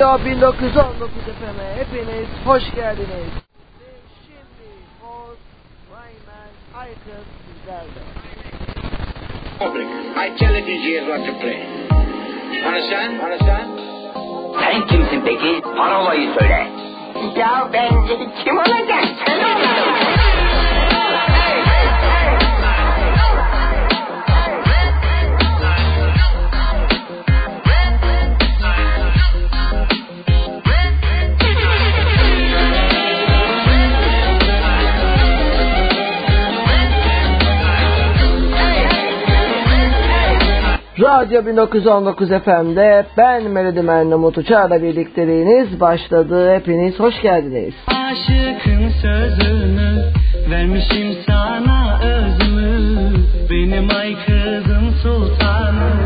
Radyo 0.00 0.24
1919 0.24 1.10
FM'e 1.24 1.76
hepiniz 1.76 2.28
hoş 2.44 2.62
geldiniz. 2.74 3.32
Ve 3.80 3.90
şimdi 4.26 4.70
Oz 5.02 5.38
Rayman 5.92 6.50
Aykın 6.80 7.24
sizlerle. 7.46 8.00
Public, 9.58 9.86
I 10.16 10.36
tell 10.38 10.54
it 10.54 10.66
DJs 10.66 11.06
what 11.06 11.26
to 11.26 11.40
play. 11.40 11.62
Understand? 12.66 13.20
Understand? 13.20 13.78
Sen 14.60 14.86
kimsin 14.86 15.22
peki? 15.24 15.62
Parolayı 15.76 16.30
söyle. 16.40 16.66
Ya 17.36 17.68
ben 17.72 17.88
kim 18.44 18.58
olacak? 18.58 19.04
Sen 19.26 19.38
olacaksın. 19.38 20.29
Radyo 41.00 41.46
1919 41.46 42.28
FM'de 42.28 43.06
ben 43.16 43.42
Melodi 43.42 43.82
Merne 43.82 44.14
Mutuçar'la 44.14 44.82
birlikteliğiniz 44.82 45.80
başladı. 45.80 46.54
Hepiniz 46.54 47.00
hoş 47.00 47.22
geldiniz. 47.22 47.74
Aşıkın 47.86 48.88
sözünü 49.02 50.02
vermişim 50.50 51.16
sana 51.26 52.00
özümü. 52.02 53.12
Benim 53.50 53.88
ay 53.96 54.16
kızım 54.26 54.94
sultanım. 55.02 55.99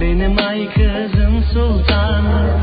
Benim 0.00 0.38
ay 0.38 0.68
kızım 0.74 1.44
sultanım 1.52 2.57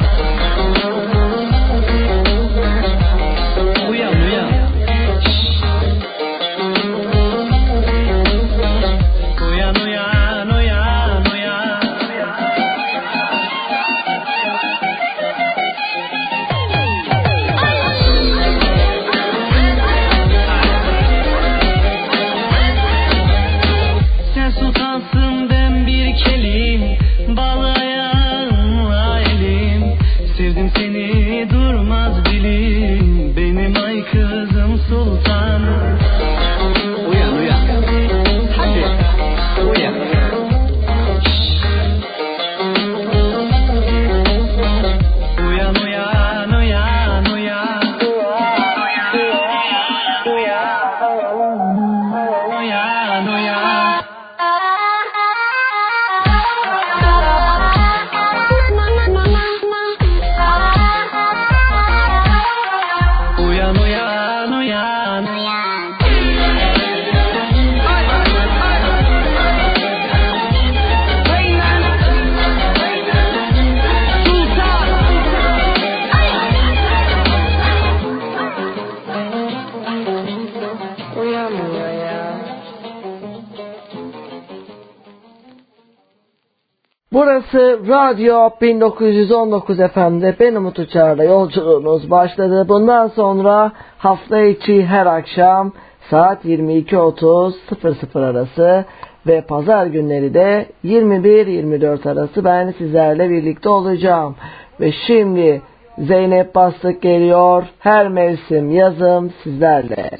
Burası 87.25 87.79
Radyo 87.87 88.49
1919 88.61 89.77
FM'de 89.77 90.35
benim 90.39 90.57
Umut 90.57 90.79
Uçar'la 90.79 91.23
yolculuğunuz 91.23 92.11
başladı. 92.11 92.65
Bundan 92.69 93.07
sonra 93.07 93.71
hafta 93.97 94.41
içi 94.41 94.85
her 94.85 95.05
akşam 95.05 95.71
saat 96.09 96.45
22.30 96.45 98.29
arası 98.29 98.85
ve 99.27 99.41
pazar 99.41 99.85
günleri 99.85 100.33
de 100.33 100.65
21-24 100.83 102.09
arası 102.11 102.43
ben 102.43 102.73
sizlerle 102.77 103.29
birlikte 103.29 103.69
olacağım. 103.69 104.35
Ve 104.79 104.91
şimdi 105.07 105.61
Zeynep 105.97 106.55
Bastık 106.55 107.01
geliyor. 107.01 107.63
Her 107.79 108.07
mevsim 108.07 108.71
yazım 108.71 109.33
sizlerle. 109.43 110.11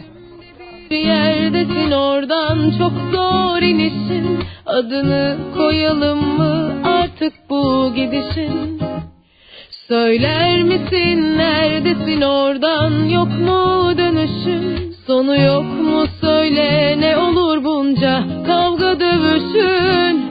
Bir 0.92 0.98
yerdesin 0.98 1.92
oradan 1.92 2.57
çok 2.80 2.92
zor 3.12 3.62
inişin 3.62 4.40
Adını 4.66 5.38
koyalım 5.57 6.38
mı 6.38 6.72
artık 7.06 7.34
bu 7.50 7.94
gidişin. 7.96 8.81
Söyler 9.88 10.63
misin 10.63 11.38
neredesin 11.38 12.22
oradan 12.22 13.10
yok 13.10 13.28
mu 13.28 13.98
dönüşün? 13.98 14.96
Sonu 15.07 15.42
yok 15.42 15.63
mu 15.63 16.06
söyle 16.22 16.96
ne 17.00 17.18
olur 17.18 17.63
bunca 17.63 18.24
kavga 18.48 19.00
dövüşün 19.00 20.25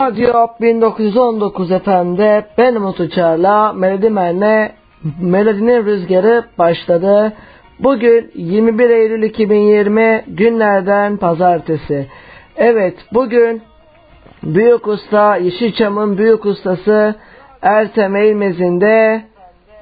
Radyo 0.00 0.48
1919 0.60 1.68
FM'de 1.68 2.44
ben 2.58 2.74
Umut 2.74 3.00
Uçar'la 3.00 3.72
Melodi 3.72 4.10
Men'le 4.10 4.70
Melodinin 5.20 5.84
Rüzgarı 5.84 6.44
başladı. 6.58 7.32
Bugün 7.78 8.30
21 8.34 8.90
Eylül 8.90 9.22
2020 9.22 10.24
günlerden 10.26 11.16
pazartesi. 11.16 12.06
Evet 12.56 12.94
bugün 13.12 13.62
Büyük 14.42 14.88
Usta 14.88 15.36
Yeşilçam'ın 15.36 16.18
Büyük 16.18 16.46
Ustası 16.46 17.14
Ertem 17.62 18.16
Eğmez'in 18.16 18.80
de 18.80 19.22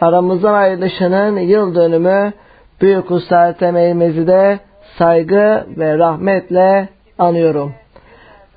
aramızdan 0.00 0.54
ayrılışının 0.54 1.36
yıl 1.36 1.74
dönümü 1.74 2.32
Büyük 2.80 3.10
Usta 3.10 3.46
Ertem 3.46 3.76
Eğmez'i 3.76 4.26
de 4.26 4.58
saygı 4.98 5.66
ve 5.76 5.98
rahmetle 5.98 6.88
anıyorum. 7.18 7.74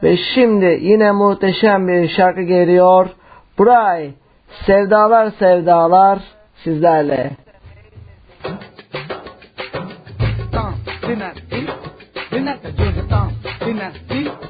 Ve 0.03 0.17
şimdi 0.17 0.79
yine 0.81 1.11
muhteşem 1.11 1.87
bir 1.87 2.09
şarkı 2.09 2.41
geliyor. 2.41 3.09
Bray, 3.59 4.11
sevdalar 4.65 5.31
sevdalar 5.39 6.19
sizlerle. 6.63 7.31
tam 10.51 10.73
dinle 11.01 11.33
din 11.51 11.67
dinle 12.31 12.57
de 12.63 12.77
dön 12.77 14.40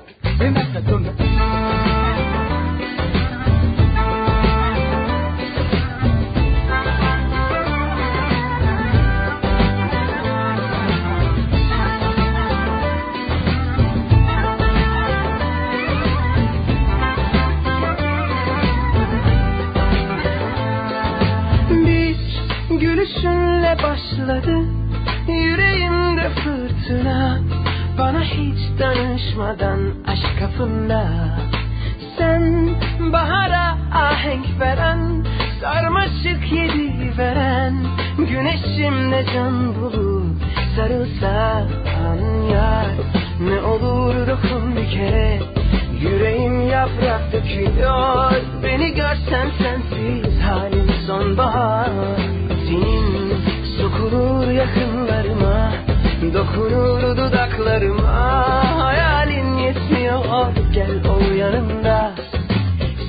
gülüşünle 23.21 23.77
başladı 23.83 24.65
Yüreğimde 25.27 26.29
fırtına. 26.29 27.39
Bana 27.97 28.21
hiç 28.21 28.79
danışmadan 28.79 29.79
aşk 30.07 30.39
kapında. 30.39 31.07
Sen 32.17 32.69
bahara 33.13 33.77
ahenk 33.93 34.45
veren 34.59 35.25
Sarmaşık 35.61 36.51
yedi 36.51 37.17
veren. 37.17 37.85
Güneşimde 38.17 39.25
can 39.33 39.75
bulup 39.75 40.25
sarılsan 40.75 41.67
yar 42.53 42.87
Ne 43.41 43.61
olur 43.61 44.27
dokun 44.27 44.75
bir 44.75 44.91
kere. 44.91 45.39
Yüreğim 46.01 46.69
yaprak 46.69 47.33
döküyor 47.33 48.31
Beni 48.63 48.93
görsen 48.93 49.47
sensiz 49.59 50.41
halim 50.41 50.89
sonbahar. 51.07 51.89
Senin 52.71 53.10
sokulur 54.11 54.51
yakınlarıma 54.51 55.71
Dokunur 56.33 57.17
dudaklarıma. 57.17 58.13
Hayalin 58.83 59.57
yetmiyor 59.57 60.53
gel 60.73 61.11
ol 61.11 61.35
yanımda. 61.35 62.11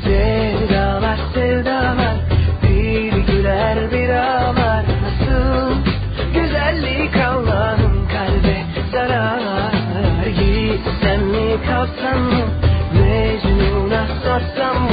Sevdalar 0.04 1.18
sevdalar 1.34 2.16
Bir 2.62 3.12
güler 3.12 3.92
bir 3.92 4.08
ağlar. 4.08 4.84
Nasıl 5.02 5.74
güzellik 6.34 7.16
Allah'ım 7.16 8.08
kalbe 8.08 8.56
zarar 8.92 10.26
Gitsem 10.26 11.22
mi 11.26 11.56
kalsam 11.68 12.20
mı? 12.20 12.44
Mecnun'a 12.94 14.06
sorsam 14.22 14.82
mı 14.82 14.91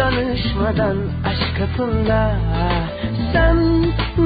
danışmadan 0.00 0.96
aşk 1.30 1.56
kapında. 1.58 2.36
Sen 3.32 3.56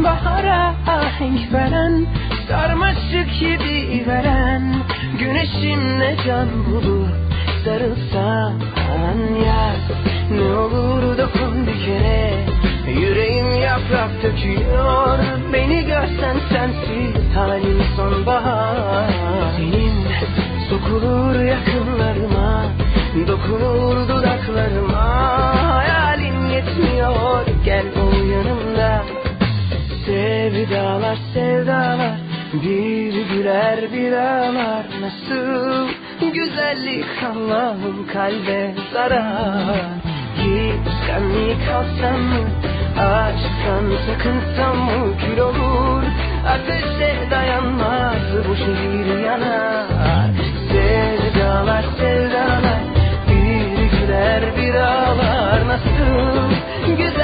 bahara 0.05 0.75
ahenk 0.89 1.53
veren 1.53 2.07
Sarmaşık 2.49 3.41
gibi 3.41 4.05
veren 4.09 4.75
Güneşimle 5.19 6.17
can 6.27 6.49
bulur 6.67 7.09
Sarılsan 7.65 8.53
yaz 9.47 9.83
Ne 10.31 10.55
olur 10.55 11.19
dokun 11.19 11.67
bir 11.67 11.85
kere 11.85 12.31
Yüreğim 13.01 13.55
yaprak 13.63 14.11
döküyor. 14.23 15.19
Beni 15.53 15.85
görsen 15.87 16.37
sensiz 16.53 17.37
halim 17.37 17.83
sonbahar. 17.97 19.11
Senin 19.57 19.95
sokulur 20.71 21.43
yakınlarıma 21.43 22.65
Dokunur 23.29 24.09
dudaklarıma 24.09 24.34
gel 27.85 28.03
ol 28.03 28.29
yanımda. 28.31 29.05
Sevdalar 30.07 31.19
sevdalar. 31.35 32.19
Bir 32.53 33.13
güler 33.31 33.93
bir 33.93 34.13
ağlar 34.13 34.87
Nasıl 35.01 35.89
güzellik 36.35 37.05
Allah'ım 37.25 38.07
kalbe 38.13 38.75
zarar. 38.93 39.89
Gitsem 40.37 41.25
mi 41.25 41.57
kalsam 41.67 42.21
mı? 42.21 42.45
Aşktan 42.99 43.85
sakınsam 44.07 44.77
mı? 44.79 45.17
Kül 45.21 45.39
olur. 45.39 46.03
Ateşe 46.49 47.31
dayanmaz 47.31 48.49
Bu 48.49 48.57
şehir 48.57 49.25
yanar. 49.25 50.31
Sevdalar 50.73 51.85
sevdalar. 51.99 52.83
Bir 53.29 53.99
güler 53.99 54.57
bir 54.57 54.75
ağlar 54.75 55.69
Nasıl 55.69 56.51
güzellik 56.97 57.24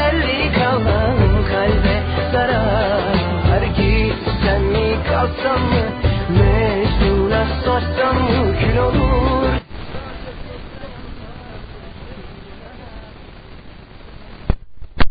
kalsam 5.21 5.61
mı 5.61 5.83
Mecnun'a 6.29 7.47
sorsam 7.65 8.17
mı 8.17 8.55
Kül 8.61 8.79
olur 8.79 9.51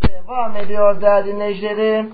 Devam 0.09 0.55
ediyor 0.57 1.01
değerli 1.01 1.25
dinleyicilerim. 1.25 2.09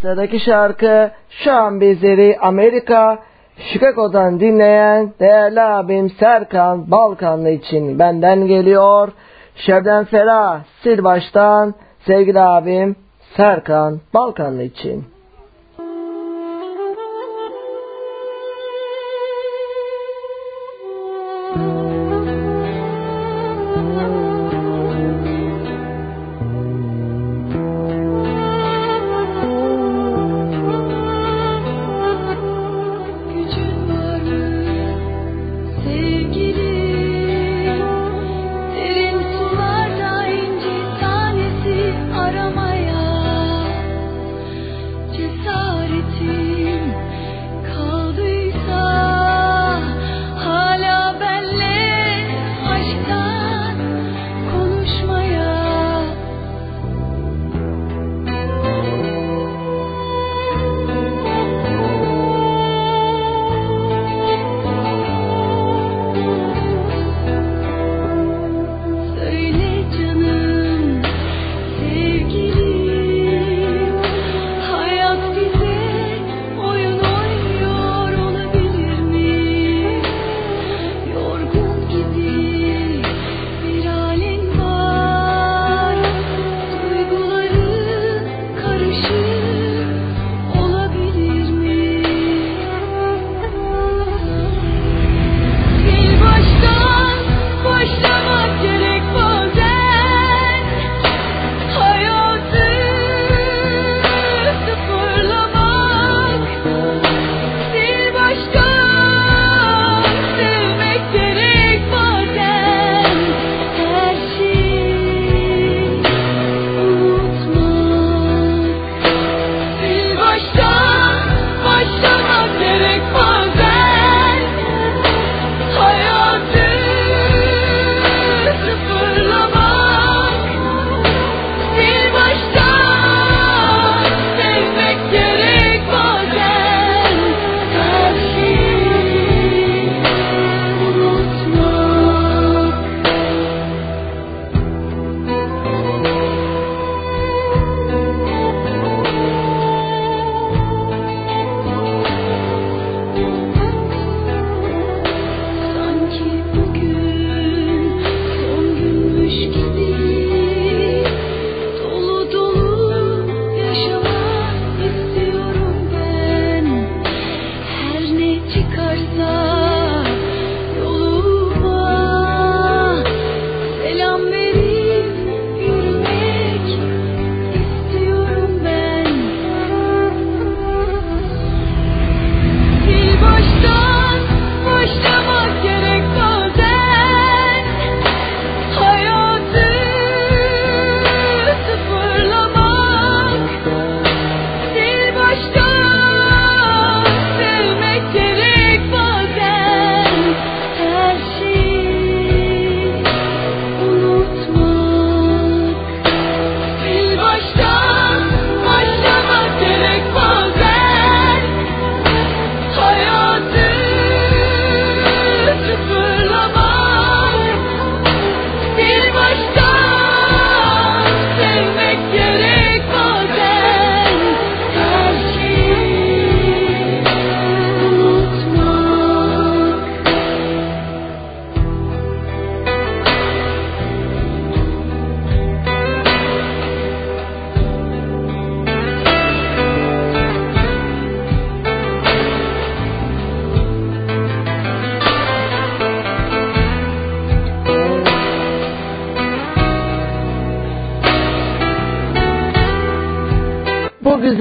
Sıradaki 0.00 0.40
şarkı 0.40 1.10
şu 1.30 1.52
an 1.52 1.80
bizleri 1.80 2.38
Amerika 2.40 3.18
Chicago'dan 3.56 4.40
dinleyen 4.40 5.12
değerli 5.20 5.62
abim 5.62 6.10
Serkan 6.10 6.90
Balkanlı 6.90 7.50
için 7.50 7.98
benden 7.98 8.46
geliyor. 8.46 9.08
Şebnem 9.54 10.04
Ferah 10.04 10.60
sil 10.80 10.98
baştan 11.04 11.74
sevgili 12.06 12.40
abim 12.40 12.96
Serkan 13.36 14.00
Balkanlı 14.14 14.62
için. 14.62 15.11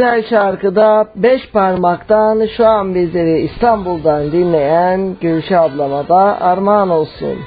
Güzel 0.01 0.29
şarkıda 0.29 1.07
beş 1.15 1.51
parmaktan 1.53 2.47
şu 2.57 2.67
an 2.67 2.95
bizleri 2.95 3.39
İstanbul'dan 3.39 4.31
dinleyen 4.31 5.15
Gülşah 5.21 5.63
ablama 5.63 6.07
da 6.07 6.41
armağan 6.41 6.89
olsun. 6.89 7.37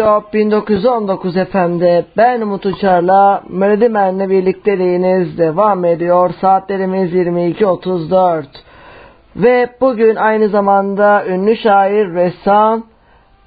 Radyo 0.00 0.22
1919 0.32 1.34
FM'de 1.34 2.04
ben 2.16 2.40
Umut 2.40 2.66
Uçar'la 2.66 3.42
Melodimen'le 3.48 4.30
birlikteliğiniz 4.30 5.38
devam 5.38 5.84
ediyor. 5.84 6.30
Saatlerimiz 6.40 7.14
22.34. 7.14 8.44
Ve 9.36 9.68
bugün 9.80 10.16
aynı 10.16 10.48
zamanda 10.48 11.26
ünlü 11.26 11.56
şair, 11.56 12.14
ressam 12.14 12.82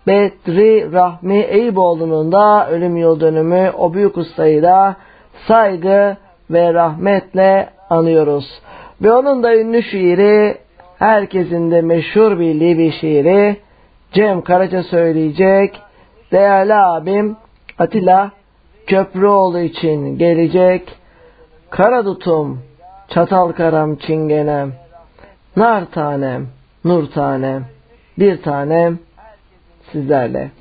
Bedri 0.08 0.94
Rahmi 0.94 1.40
Eyüboğlu'nun 1.40 2.32
da 2.32 2.70
ölüm 2.70 2.98
yıl 2.98 3.20
dönümü 3.20 3.72
o 3.78 3.94
büyük 3.94 4.18
ustayı 4.18 4.64
da 4.64 4.96
saygı 5.48 6.18
ve 6.52 6.74
rahmetle 6.74 7.70
anıyoruz. 7.90 8.62
Ve 9.02 9.14
onun 9.14 9.44
da 9.44 9.56
ünlü 9.56 9.84
şiiri, 9.84 10.58
herkesin 11.00 11.72
de 11.72 11.82
meşhur 11.82 12.40
bildiği 12.40 12.78
bir 12.78 12.92
şiiri 12.92 13.58
Cem 14.12 14.42
Karaca 14.42 14.84
söyleyecek. 14.84 15.82
Değerli 16.34 16.74
abim 16.74 17.38
Atilla 17.80 18.32
Köprüoğlu 18.88 19.60
için 19.60 20.18
gelecek. 20.18 20.96
Karadutum, 21.70 22.62
çatal 23.10 23.52
karam 23.52 23.96
çingenem, 23.96 24.74
nar 25.56 25.86
tanem, 25.92 26.48
nur 26.86 27.12
tanem, 27.12 27.66
bir 28.20 28.42
tanem 28.42 29.00
sizlerle. 29.92 30.52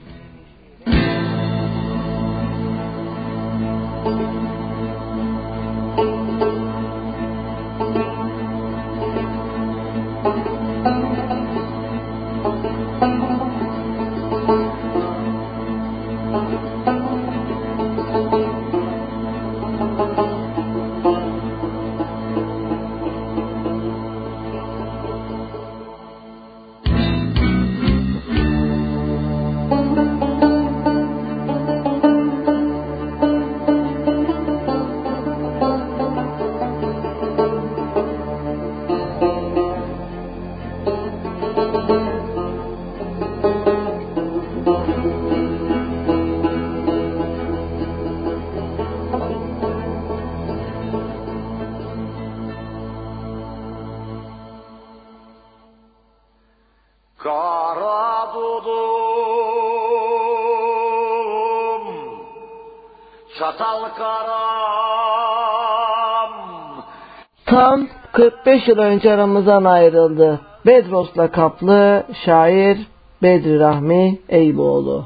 45 68.62 68.68
yıl 68.68 68.78
önce 68.78 69.12
aramızdan 69.12 69.64
ayrıldı. 69.64 70.40
Bedros'la 70.66 71.30
kaplı 71.30 72.06
şair 72.24 72.78
Bedri 73.22 73.60
Rahmi 73.60 74.18
Eyüboğlu. 74.28 75.04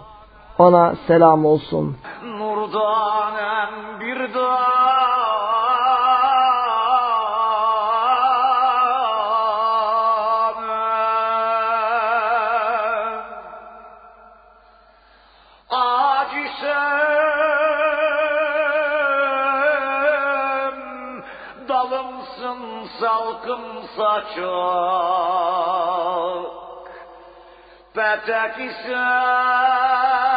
Ona 0.59 0.95
selam 1.07 1.45
olsun. 1.45 1.97
Nurdanem 2.39 3.86
saçak 23.97 24.47
Petek 27.95 28.59
isem 28.59 30.36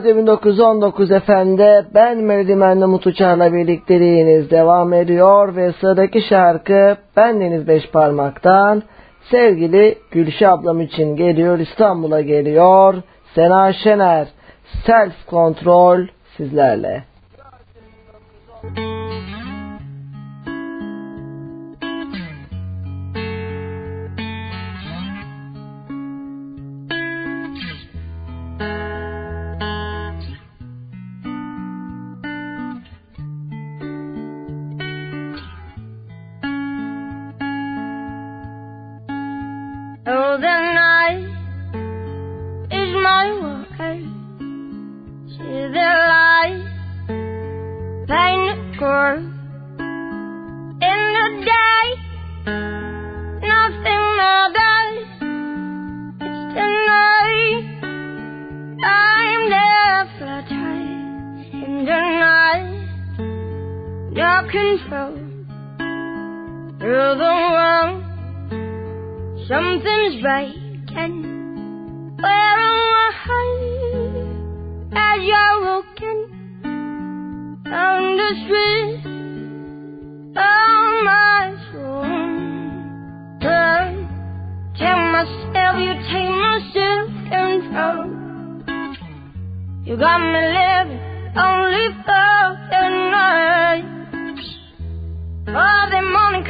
Radyo 0.00 0.16
1919 0.16 1.10
efendi 1.10 1.86
ben 1.94 2.18
Melodimen'le 2.18 2.86
Mutuçar'la 2.86 3.52
birlikteliğiniz 3.52 4.50
devam 4.50 4.92
ediyor 4.92 5.56
ve 5.56 5.72
sıradaki 5.72 6.22
şarkı 6.22 6.96
Ben 7.16 7.40
Deniz 7.40 7.68
Beş 7.68 7.90
Parmak'tan 7.90 8.82
sevgili 9.30 9.98
Gülşah 10.10 10.52
ablam 10.52 10.80
için 10.80 11.16
geliyor 11.16 11.58
İstanbul'a 11.58 12.20
geliyor 12.20 12.94
Sena 13.34 13.72
Şener 13.72 14.28
Self 14.86 15.28
Control 15.30 16.06
sizlerle. 16.36 17.09
Control. 64.60 65.16
Through 66.80 67.14
the 67.24 67.34
world. 67.54 67.98
Something's 69.48 70.16
breaking. 70.22 71.16
Where 72.20 72.56
am 72.68 72.78
I? 72.78 73.08
As 74.92 75.18
you're 75.28 75.58
walking 75.68 76.20
down 77.64 78.02
the 78.20 78.30
street, 78.42 79.00
on 80.36 80.84
my 81.08 81.42
soul. 81.70 82.04
But 83.40 83.90
tell 84.78 85.00
myself 85.16 85.74
you 85.86 85.94
take 86.10 86.34
my 86.44 86.56
self-control. 86.74 88.02
You 89.84 89.94
got 89.96 90.20
me 90.32 90.42
living 90.58 91.02
only 91.36 91.86
for 92.04 92.40
the 92.70 92.82
the 95.52 96.02
morning. 96.02 96.44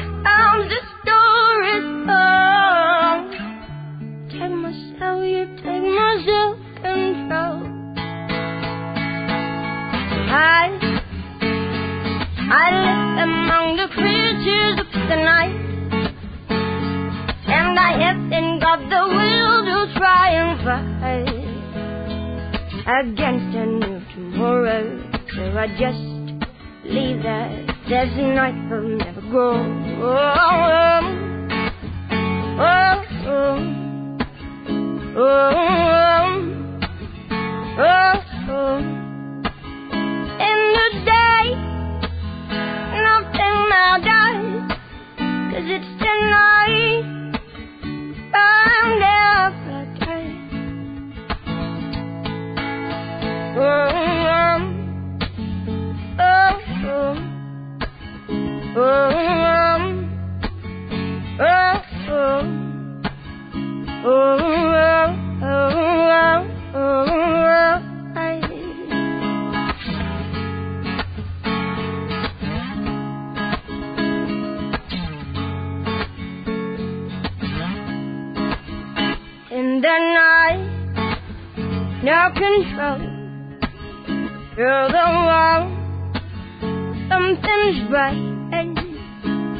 Take 4.28 4.52
myself, 4.52 5.22
take 5.56 5.82
my 5.82 6.12
self-control. 6.26 7.56
I, 10.28 10.68
I 12.50 12.66
live 12.84 13.16
among 13.24 13.66
the 13.76 13.88
creatures 13.94 14.76
of 14.80 14.88
the 15.08 15.16
night, 15.16 15.56
and 17.48 17.78
I 17.78 17.92
haven't 18.04 18.60
got 18.60 18.80
the 18.80 19.02
will 19.16 19.64
to 19.64 19.78
try 19.98 20.26
and 20.36 20.60
fight 20.62 21.40
against 23.00 23.56
a 23.56 23.64
new 23.66 23.98
tomorrow. 24.14 24.84
So 25.34 25.42
I 25.56 25.66
just 25.78 26.04
leave 26.84 27.22
that 27.22 27.69
a 27.92 28.35
night 28.35 28.70
will 28.70 28.96
never 28.98 29.20
go. 29.20 29.50
Oh, 30.03 30.16
oh, 30.46 31.03
oh, 32.61 33.46
oh, 35.16 35.18
oh, 35.18 35.35
oh. 37.79 38.22
oh. 38.48 38.79
In 40.48 40.59
the 40.76 40.88
day, 41.11 41.44
nothing 43.03 43.57
matters, 43.70 44.70
'cause 45.50 45.66
it's 45.76 45.92
the 46.00 46.14
In 58.72 58.78
the 79.80 79.96
night, 80.14 80.62
no 82.04 82.30
control. 82.35 83.00
Through 84.54 84.88
the 84.94 85.06
wall, 85.26 85.61
something's 87.09 87.90
breaking. 87.90 88.30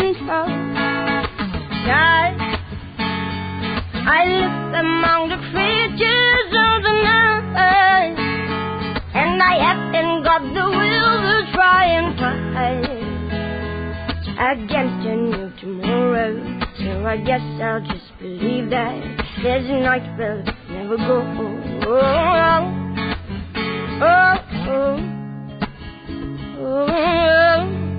self-control. 0.00 0.48
I, 1.92 2.36
I 4.06 4.24
look 4.24 4.74
among 4.80 5.28
the 5.28 5.36
creatures 5.50 6.50
of 6.50 6.82
the 6.82 6.94
night, 7.04 8.16
and 9.14 9.42
I 9.42 9.54
haven't 9.60 10.24
got 10.24 10.42
the 10.42 10.66
will 10.70 11.20
to 11.28 11.52
try 11.52 11.84
and 11.98 12.08
fight 12.18 12.86
against 14.52 15.06
a 15.06 15.08
new 15.16 15.48
tomorrow. 15.60 16.32
So 16.78 16.90
I 17.04 17.16
guess 17.18 17.42
I'll 17.60 17.80
just 17.80 18.18
believe 18.18 18.70
that 18.70 18.94
there's 19.42 19.68
a 19.68 19.80
night 19.80 20.16
will 20.16 20.42
never 20.70 20.96
go. 20.96 21.22
Oh, 21.86 21.98
oh, 24.02 24.38
oh, 24.62 24.98
oh, 26.58 26.78
oh, 26.88 27.89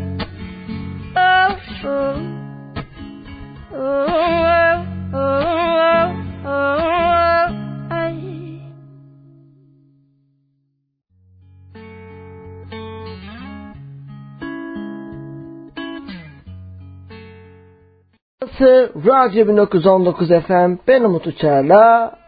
Burası 18.61 18.91
Radyo 19.07 19.47
1919 19.47 20.27
FM. 20.27 20.75
Ben 20.87 21.03
Umut 21.03 21.27
Uçar'la 21.27 22.20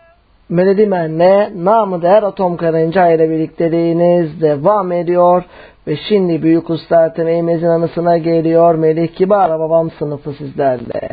Melodi 0.49 0.85
Men'le 0.85 1.65
namı 1.65 2.01
değer 2.01 2.23
Atom 2.23 2.57
Karınca 2.57 3.09
ile 3.09 3.29
birlikteliğiniz 3.29 4.41
devam 4.41 4.91
ediyor. 4.91 5.43
Ve 5.87 5.95
şimdi 6.09 6.43
Büyük 6.43 6.69
Usta 6.69 7.13
Eğmez'in 7.17 7.67
anısına 7.67 8.17
geliyor. 8.17 8.75
Melih 8.75 9.07
Kibar 9.15 9.59
babam 9.59 9.91
sınıfı 9.91 10.33
sizlerle. 10.33 11.09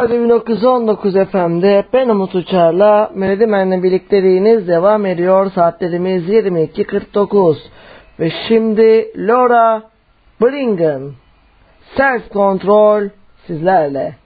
Radyo 0.00 0.22
1919 0.22 1.14
FM'de 1.14 1.84
ben 1.92 2.08
Umut 2.08 2.34
Uçar'la 2.34 3.10
Melodi 3.14 3.46
Men'le 3.46 3.82
birlikteliğiniz 3.82 4.68
devam 4.68 5.06
ediyor. 5.06 5.50
Saatlerimiz 5.50 6.28
22.49 6.28 7.56
ve 8.20 8.30
şimdi 8.48 9.12
Laura 9.16 9.82
Bringen 10.40 11.02
Self 11.96 12.32
Control 12.32 13.08
sizlerle. 13.46 14.19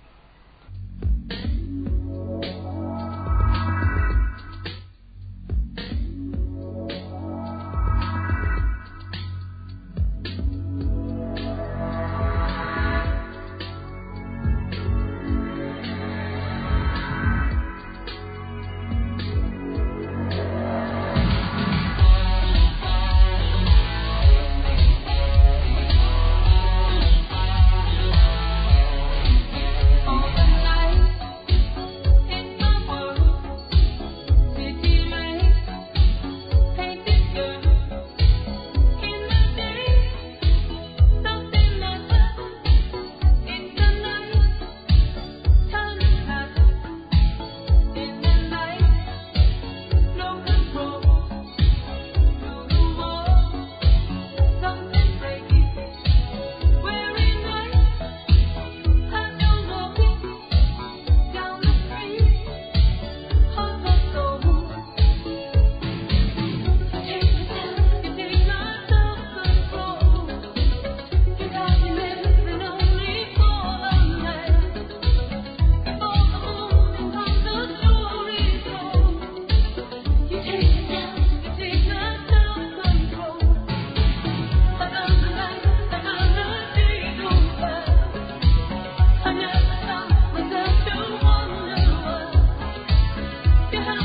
your 93.75 93.83
house. 93.83 94.04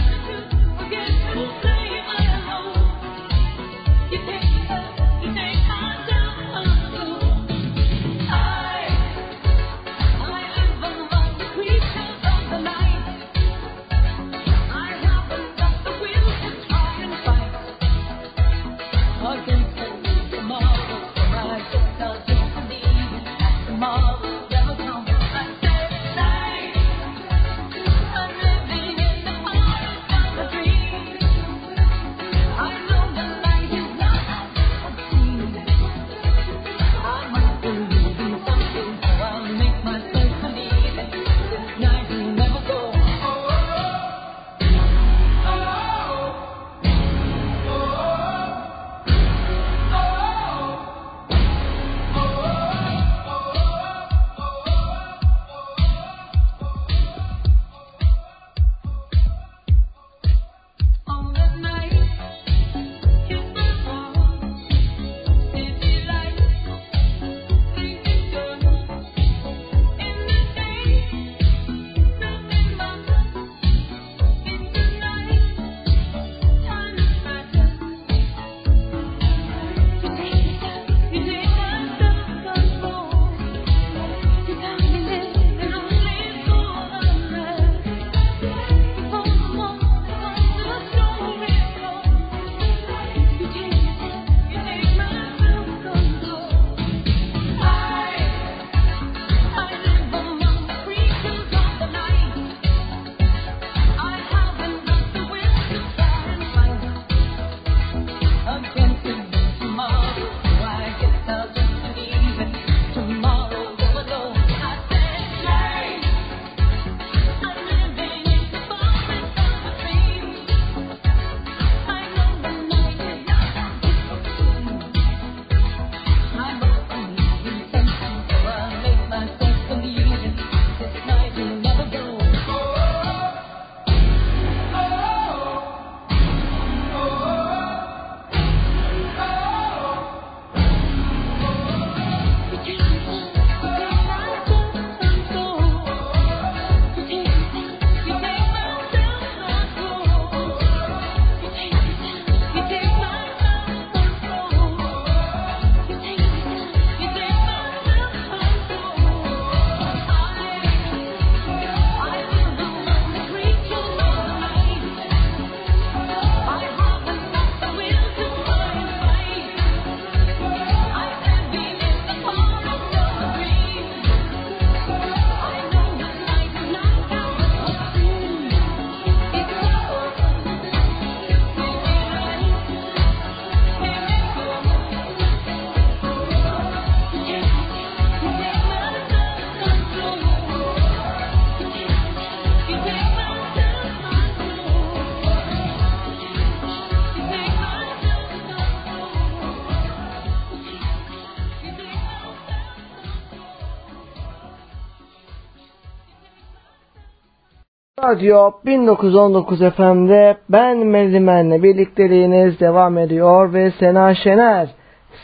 Radyo 208.10 208.51
1919 208.66 209.60
FM'de 209.60 210.38
ben 210.49 210.78
Mezimen'le 210.78 211.64
birlikteliğiniz 211.64 212.60
devam 212.60 212.97
ediyor 212.97 213.53
ve 213.53 213.72
Sena 213.72 214.16
Şener 214.16 214.70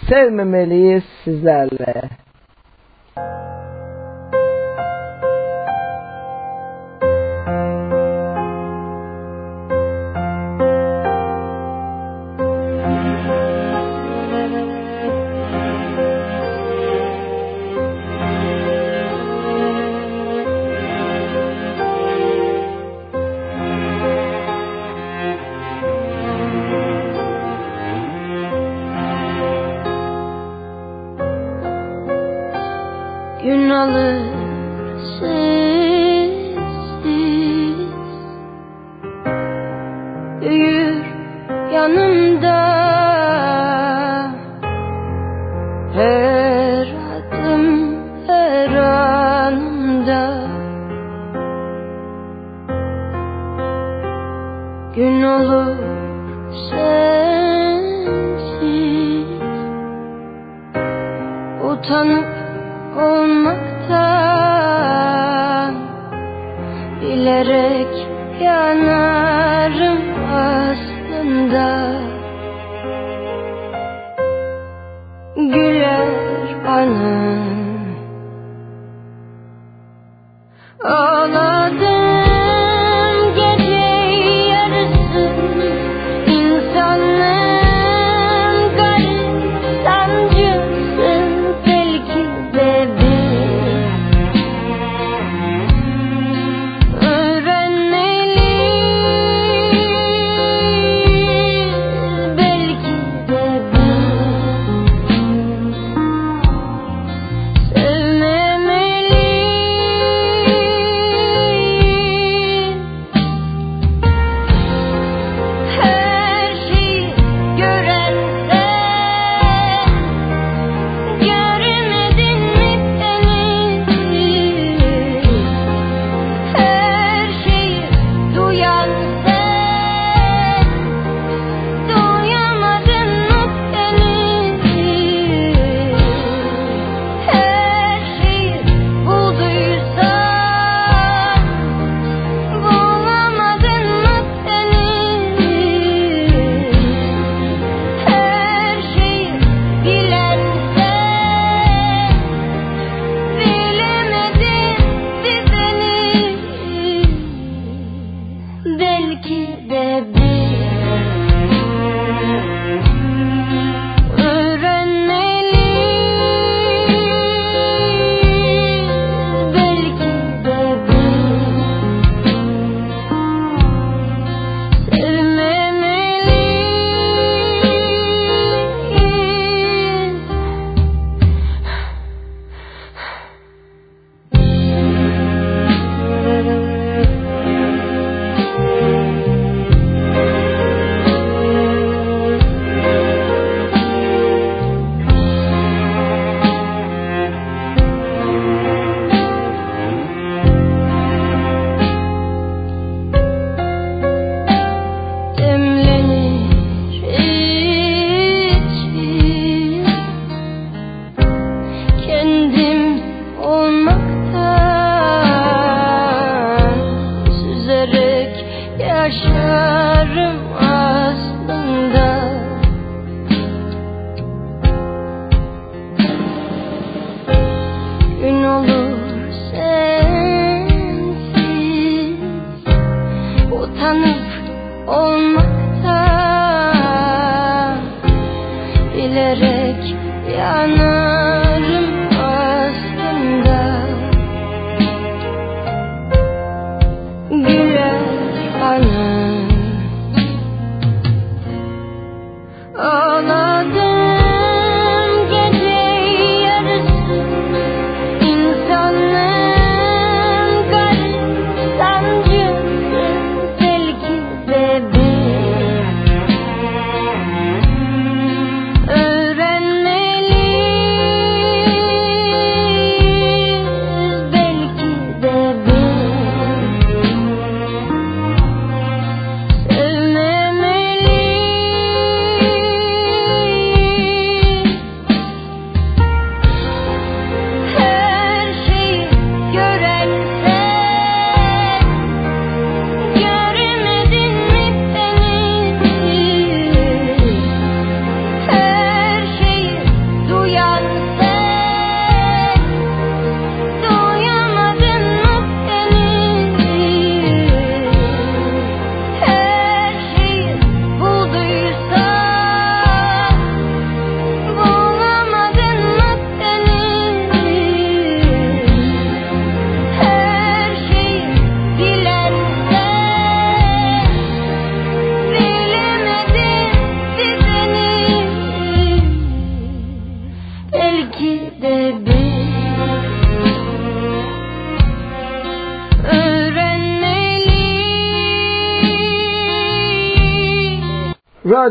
sevmemeliyiz 0.09 1.03
sizlerle. 1.23 2.09
Müzik 3.17 3.44
yalnız 33.75 34.24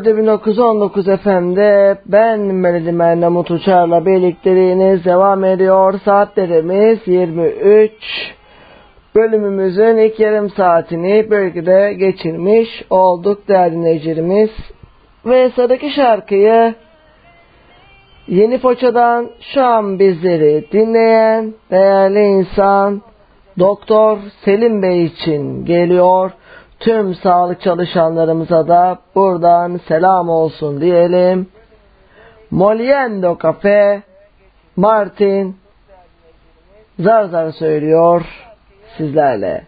Radyo 0.05 0.17
1919 0.17 1.07
FM'de 1.07 1.99
ben 2.07 2.41
Melodi 2.41 2.93
Mernamut 2.93 3.51
Uçar'la 3.51 4.07
birlikteliğiniz 4.07 5.05
devam 5.05 5.45
ediyor. 5.45 6.01
Saatlerimiz 6.05 6.99
23. 7.07 7.93
Bölümümüzün 9.15 9.97
ilk 9.97 10.21
yarım 10.21 10.51
saatini 10.51 11.31
bölgede 11.31 11.93
geçirmiş 11.93 12.69
olduk 12.91 13.49
değerli 13.49 13.75
dinleyicilerimiz. 13.75 14.51
Ve 15.27 15.51
sıradaki 15.51 15.91
şarkıyı 15.91 16.75
Yeni 18.29 18.59
Foça'dan 18.59 19.31
şu 19.41 19.63
an 19.63 19.99
bizleri 19.99 20.65
dinleyen 20.73 21.55
değerli 21.71 22.21
insan 22.21 23.03
Doktor 23.59 24.19
Selim 24.45 24.83
Bey 24.83 25.05
için 25.05 25.65
geliyor. 25.65 26.31
Tüm 26.85 27.14
sağlık 27.14 27.61
çalışanlarımıza 27.61 28.68
da 28.68 28.99
buradan 29.14 29.80
selam 29.89 30.28
olsun 30.28 30.80
diyelim. 30.80 31.49
Moliendo 32.51 33.39
Cafe 33.43 34.03
Martin 34.76 35.57
zar 36.99 37.24
zar 37.24 37.51
söylüyor 37.51 38.22
sizlerle. 38.97 39.64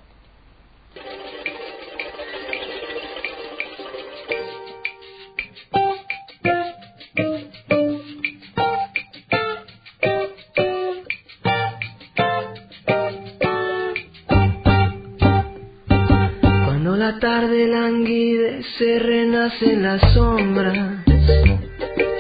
La 17.16 17.20
tarde 17.20 17.66
languidece, 17.66 18.98
renacen 18.98 19.82
las 19.82 20.02
sombras. 20.12 20.76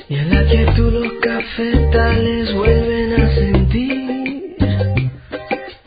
Y 0.08 0.14
en 0.14 0.30
la 0.30 0.44
quietud 0.46 0.92
los 0.92 1.12
cafetales 1.20 2.54
vuelven 2.54 3.20
a 3.20 3.34
sentir 3.34 4.56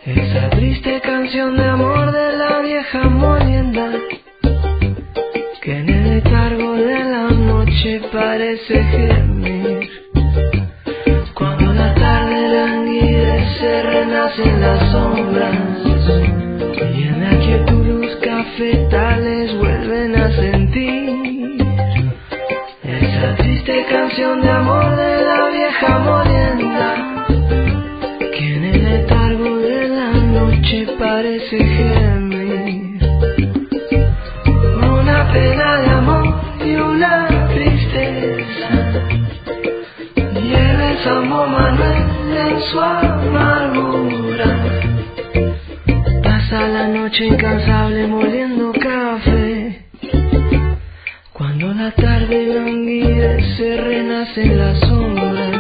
esa 0.05 0.49
triste 0.51 1.01
canción 1.01 1.57
de 1.57 1.64
amor 1.64 2.12
de 2.12 2.38
la 2.38 2.60
vieja 2.60 3.10
molienda 3.10 3.91
que 5.62 5.78
en 5.80 5.89
el 5.89 6.10
letargo 6.16 6.74
de 6.74 7.03
la 7.03 7.30
noche 7.32 8.01
parece 8.12 8.84
gemir. 8.84 9.89
Cuando 11.34 11.74
la 11.74 11.95
tarde 11.95 12.49
languidece, 12.49 13.82
renacen 13.82 14.62
las 14.62 14.91
sombras. 14.91 15.55
Y 16.95 17.03
en 17.03 17.24
la 17.24 17.39
quietud 17.39 17.79
canción 24.20 24.41
de 24.41 24.49
amor 24.49 24.95
de 24.97 25.24
la 25.24 25.49
vieja 25.49 25.99
molienda 25.99 26.95
que 28.20 28.55
en 28.55 28.63
el 28.65 28.84
letargo 28.84 29.57
de 29.59 29.88
la 29.88 30.11
noche 30.11 30.88
parece 30.99 31.57
gemir. 31.57 32.99
Una 34.82 35.32
pena 35.32 35.78
de 35.82 35.89
amor 35.89 36.26
y 36.65 36.76
una 36.76 37.28
tristeza 37.47 38.70
lleva 40.34 40.91
el 40.91 40.97
San 40.97 41.30
Manuel 41.30 42.03
en 42.45 42.61
su 42.61 42.80
amargura. 42.82 44.49
Pasa 46.24 46.67
la 46.67 46.88
noche 46.89 47.26
incansable 47.26 48.07
moliendo 48.07 48.39
renacen 54.36 54.58
las 54.58 54.80
sombras. 54.80 55.52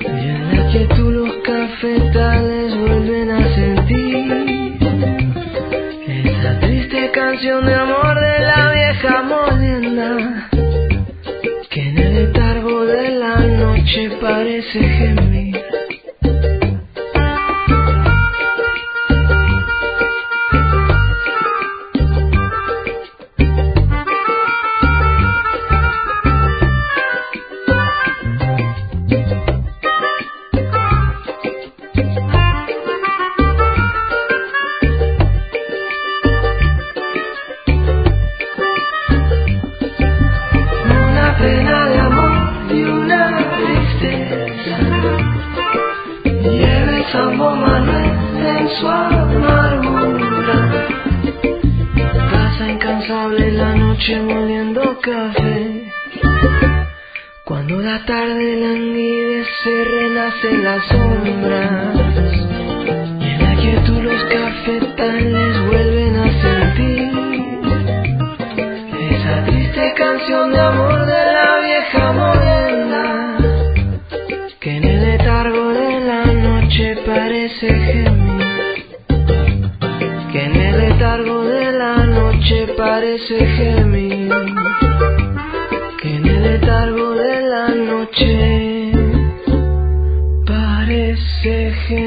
Y 0.00 0.28
en 0.28 0.56
la 0.56 0.70
quietud 0.70 1.12
los 1.12 1.36
cafetales 1.44 2.78
vuelven 2.78 3.30
a 3.30 3.54
sentir 3.54 4.32
esa 6.24 6.60
triste 6.60 7.10
canción 7.12 7.66
de 7.66 7.74
amor 7.74 8.21
Ve 91.90 92.04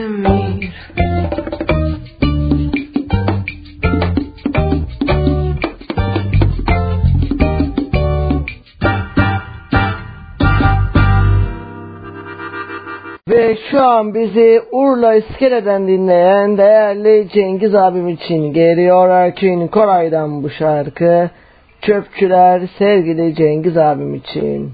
şu 13.71 13.82
an 13.82 14.13
bizi 14.13 14.61
Urla 14.71 15.15
İskele'den 15.15 15.88
dinleyen 15.88 16.57
değerli 16.57 17.28
Cengiz 17.34 17.76
abim 17.76 18.07
için 18.07 18.53
geliyor 18.53 19.09
Erkin 19.09 19.67
Koray'dan 19.67 20.43
bu 20.43 20.49
şarkı. 20.49 21.30
Çöpçüler 21.82 22.61
sevgili 22.78 23.36
Cengiz 23.36 23.78
abim 23.78 24.15
için. 24.15 24.71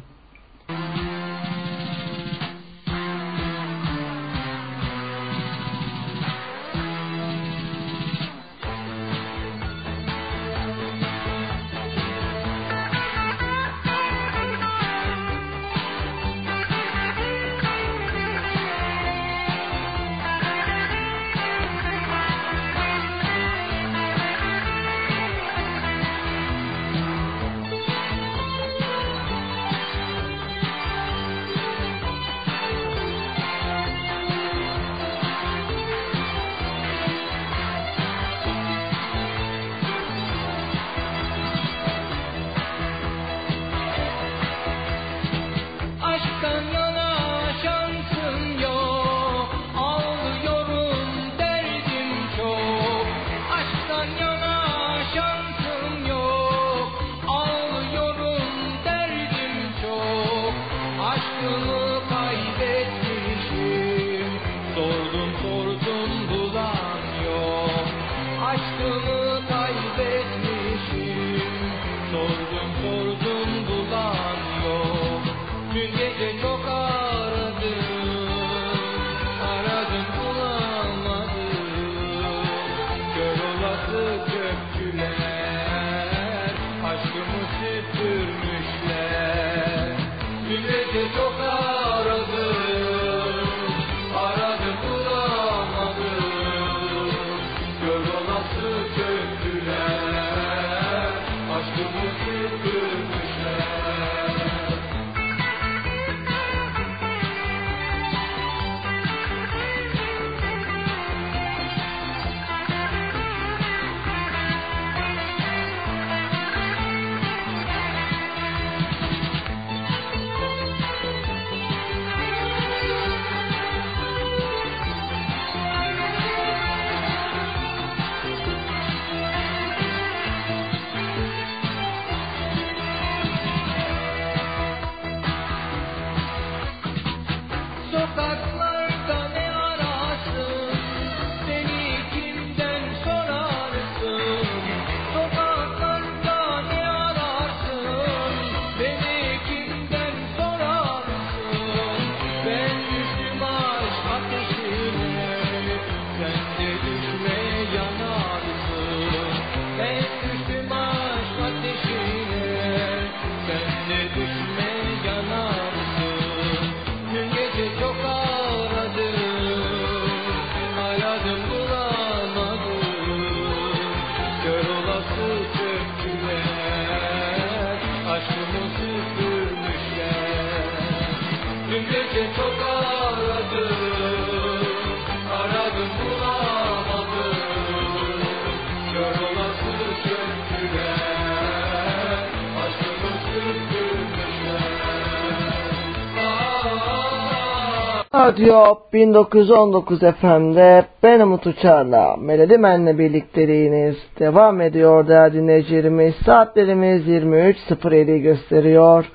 Radyo 198.31 198.75
1919 198.93 199.99
FM'de 199.99 200.85
ben 201.03 201.19
Umut 201.19 201.47
Uçar'la 201.47 202.15
Melodi 202.17 202.57
Men'le 202.57 202.97
birlikteliğiniz 202.97 203.95
devam 204.19 204.61
ediyor 204.61 205.07
değerli 205.07 205.33
dinleyicilerimiz. 205.33 206.15
Saatlerimiz 206.25 207.07
23.07 207.07 208.17
gösteriyor. 208.17 209.11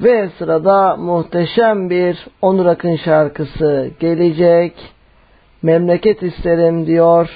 Ve 0.00 0.28
sırada 0.38 0.96
muhteşem 0.96 1.90
bir 1.90 2.26
Onur 2.42 2.66
Akın 2.66 2.96
şarkısı 2.96 3.90
gelecek. 4.00 4.74
Memleket 5.62 6.22
isterim 6.22 6.86
diyor 6.86 7.30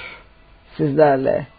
sizlerle. 0.77 1.52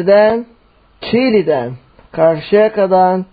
İzmir'den, 0.00 0.46
Çiğli'den, 1.00 1.72
Karşıyaka'dan, 2.12 3.26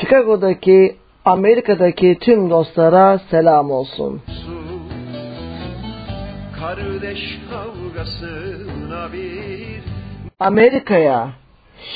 Chicago'daki, 0.00 0.96
Amerika'daki 1.24 2.18
tüm 2.20 2.50
dostlara 2.50 3.18
selam 3.18 3.70
olsun. 3.70 4.22
Amerika'ya, 10.40 11.28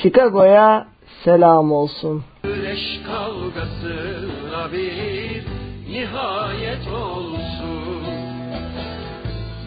Chicago'ya 0.02 0.86
selam 1.24 1.72
olsun. 1.72 2.24
Kardeş 2.42 3.00
kavgasına 3.06 4.72
bir 4.72 5.44
nihayet 5.92 6.88
olsun 6.88 8.02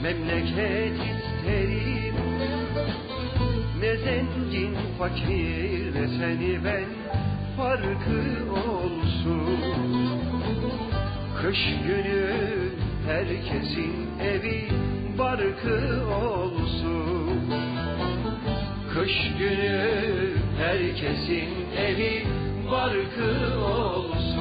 Memleket 0.04 0.94
isterim 0.94 2.03
Ne 3.84 3.98
zengin 3.98 4.76
fakir 4.98 5.96
ne 5.96 6.08
seni 6.08 6.64
ben 6.66 6.86
Farkı 7.58 8.22
olsun. 8.70 9.60
Kış 11.42 11.58
günü 11.88 12.30
herkesin 13.08 13.94
evi 14.20 14.70
barkı 15.20 15.80
olsun. 16.16 17.40
Kış 18.94 19.12
günü 19.40 20.34
herkesin 20.58 21.50
evi 21.78 22.28
barkı 22.72 23.60
olsun 23.60 24.33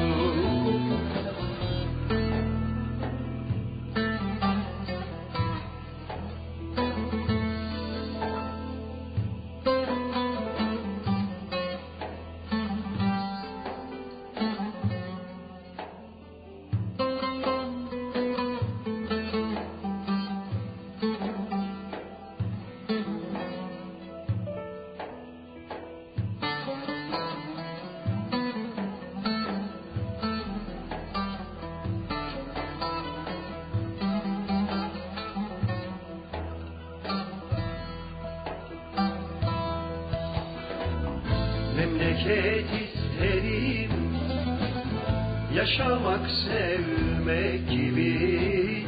Yaşamak 45.72 46.20
sevmek 46.30 47.70
gibi 47.70 48.84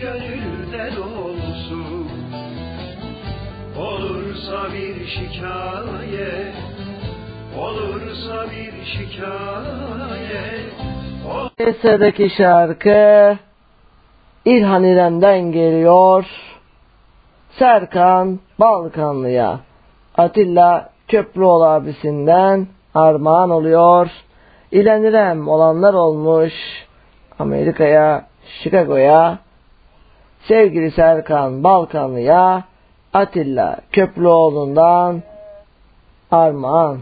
Gönülden 0.00 0.96
olsun 0.96 2.08
Olursa 3.78 4.64
bir 4.72 5.06
şikayet 5.06 6.54
Olursa 7.58 8.46
bir 8.50 8.84
şikayet 8.84 10.72
ol- 11.30 11.72
Sıradaki 11.82 12.30
şarkı 12.36 13.36
İlhan 14.44 14.84
İrem'den 14.84 15.52
geliyor. 15.52 16.24
Serkan 17.58 18.40
Balkanlı'ya. 18.60 19.60
Atilla 20.16 20.90
Köprüoğlu 21.08 21.64
abisinden 21.64 22.66
armağan 22.94 23.50
oluyor. 23.50 24.08
İlhan 24.74 25.02
İrem 25.02 25.48
olanlar 25.48 25.94
olmuş. 25.94 26.52
Amerika'ya, 27.38 28.26
Chicago'ya. 28.62 29.38
Sevgili 30.48 30.90
Serkan 30.90 31.64
Balkanlı'ya 31.64 32.64
Atilla 33.12 33.76
Köprüoğlu'ndan 33.92 35.22
armağan. 36.30 36.98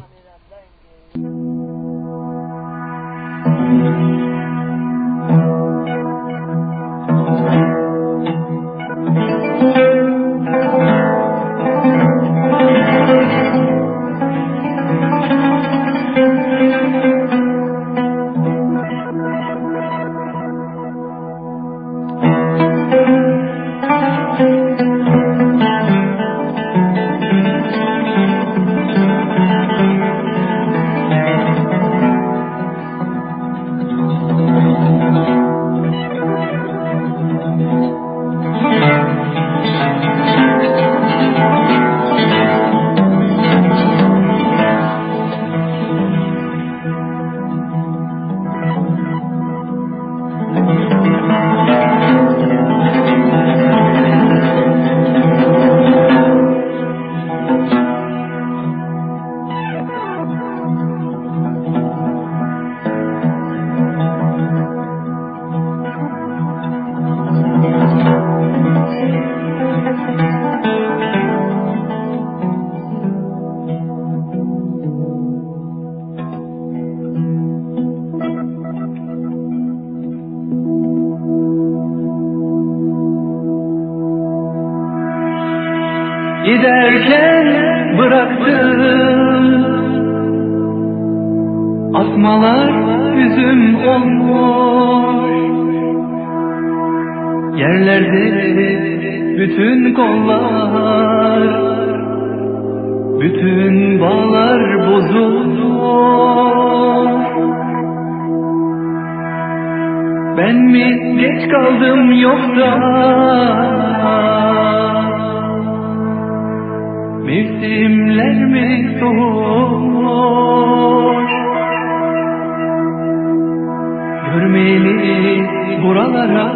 Görmeli 124.32 125.48
buralara. 125.82 126.46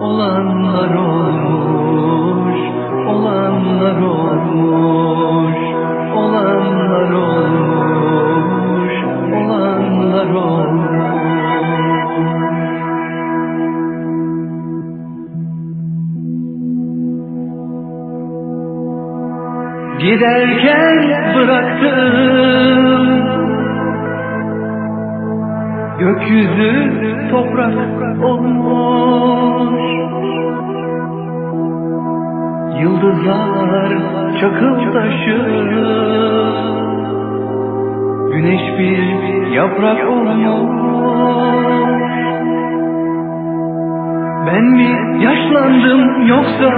Olanlar 0.00 0.94
olmuş 0.94 2.60
Olanlar 3.08 4.02
olmuş 4.02 5.58
Olanlar 6.16 7.12
olmuş 7.12 7.51
Giderken 20.02 21.34
bıraktım. 21.36 22.92
Gökyüzü 25.98 26.92
toprak 27.30 28.22
olmuş. 28.22 29.82
Yıldızlar 32.80 33.92
çakıl 34.40 34.92
taşı 34.92 35.36
Güneş 38.32 38.78
bir 38.78 39.46
yaprak 39.52 40.08
olmuş. 40.08 40.42
Ben 44.46 44.64
mi 44.64 45.24
yaşlandım 45.24 46.26
yoksa 46.26 46.70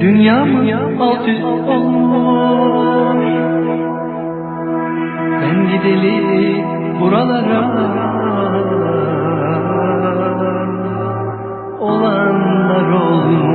Dünya 0.00 0.44
mı 0.44 0.64
alt 1.00 1.28
üst 1.28 1.44
olmuş? 1.44 3.24
Ben 5.42 5.66
gideli 5.66 6.64
buralara 7.00 7.64
Olanlar 11.80 12.90
olmuş 12.90 13.53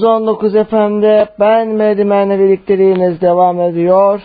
1919 0.00 0.52
FM'de 0.52 1.28
ben 1.40 1.68
Medimen'le 1.68 2.38
birlikteliğiniz 2.38 3.20
devam 3.20 3.60
ediyor. 3.60 4.20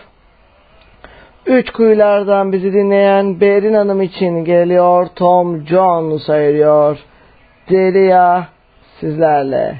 Üç 1.45 1.69
kuyulardan 1.71 2.51
bizi 2.51 2.73
dinleyen 2.73 3.41
Berin 3.41 3.73
Hanım 3.73 4.01
için 4.01 4.45
geliyor 4.45 5.07
Tom 5.15 5.67
Jones 5.67 6.29
ayırıyor. 6.29 6.97
Delia 7.69 8.43
sizlerle. 8.99 9.75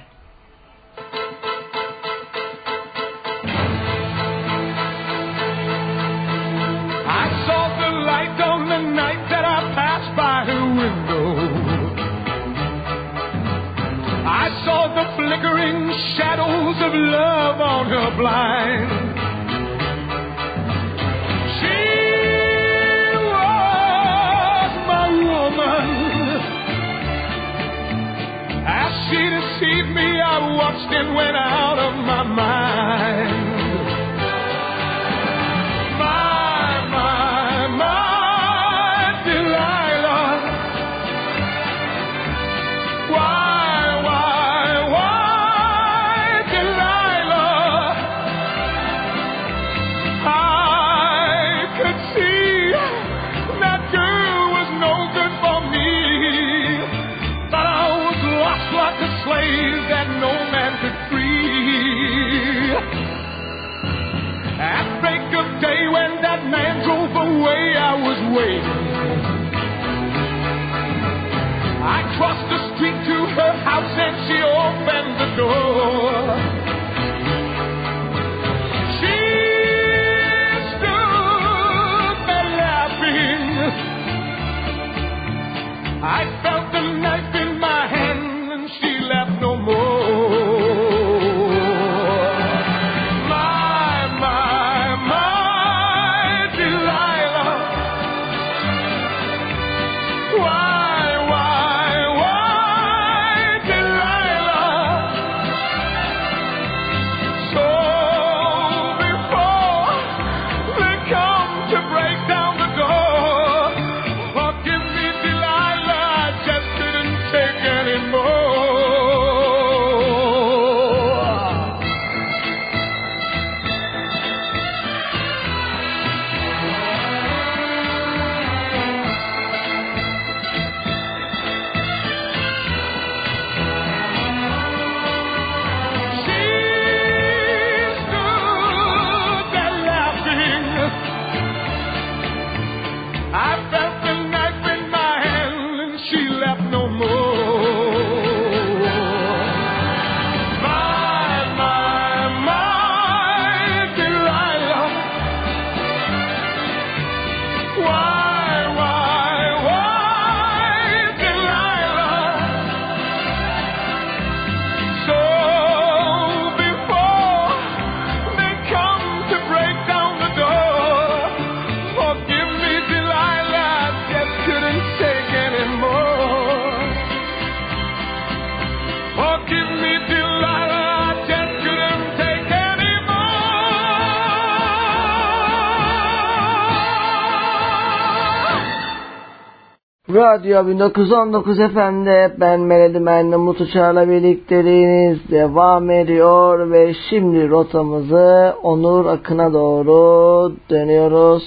Radyo 190.25 190.67
1919 190.67 191.59
efendi 191.59 192.33
ben 192.39 192.59
Melodi 192.59 192.99
Menli 192.99 193.37
Mutuçar'la 193.37 194.09
birlikteliğiniz 194.09 195.31
devam 195.31 195.89
ediyor 195.89 196.71
ve 196.71 196.93
şimdi 197.09 197.49
rotamızı 197.49 198.53
Onur 198.63 199.05
Akın'a 199.05 199.53
doğru 199.53 200.55
dönüyoruz 200.69 201.43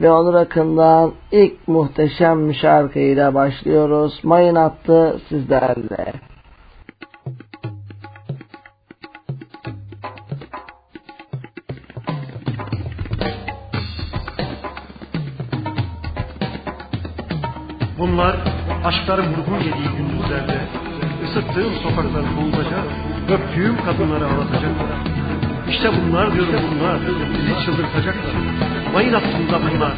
ve 0.00 0.12
Onur 0.12 0.34
Akın'dan 0.34 1.12
ilk 1.32 1.68
muhteşem 1.68 2.54
şarkıyla 2.54 3.34
başlıyoruz. 3.34 4.20
Mayın 4.22 4.54
attı 4.54 5.20
sizlerle. 5.28 6.29
Bunlar 18.00 18.36
aşkların 18.84 19.26
vurgun 19.34 19.58
yediği 19.58 19.88
gündüzlerde 19.96 20.58
ısıttığım 21.24 21.74
sokakları 21.82 22.26
boğulacak, 22.36 22.84
öptüğüm 23.28 23.84
kadınları 23.84 24.26
ağlatacak. 24.26 24.70
İşte 25.70 25.90
bunlar 25.92 26.32
diyorum 26.34 26.60
bunlar, 26.70 26.98
bizi 27.34 27.64
çıldırtacaklar. 27.64 28.34
Mayın 28.94 29.12
aslında 29.12 29.70
bunlar. 29.70 29.92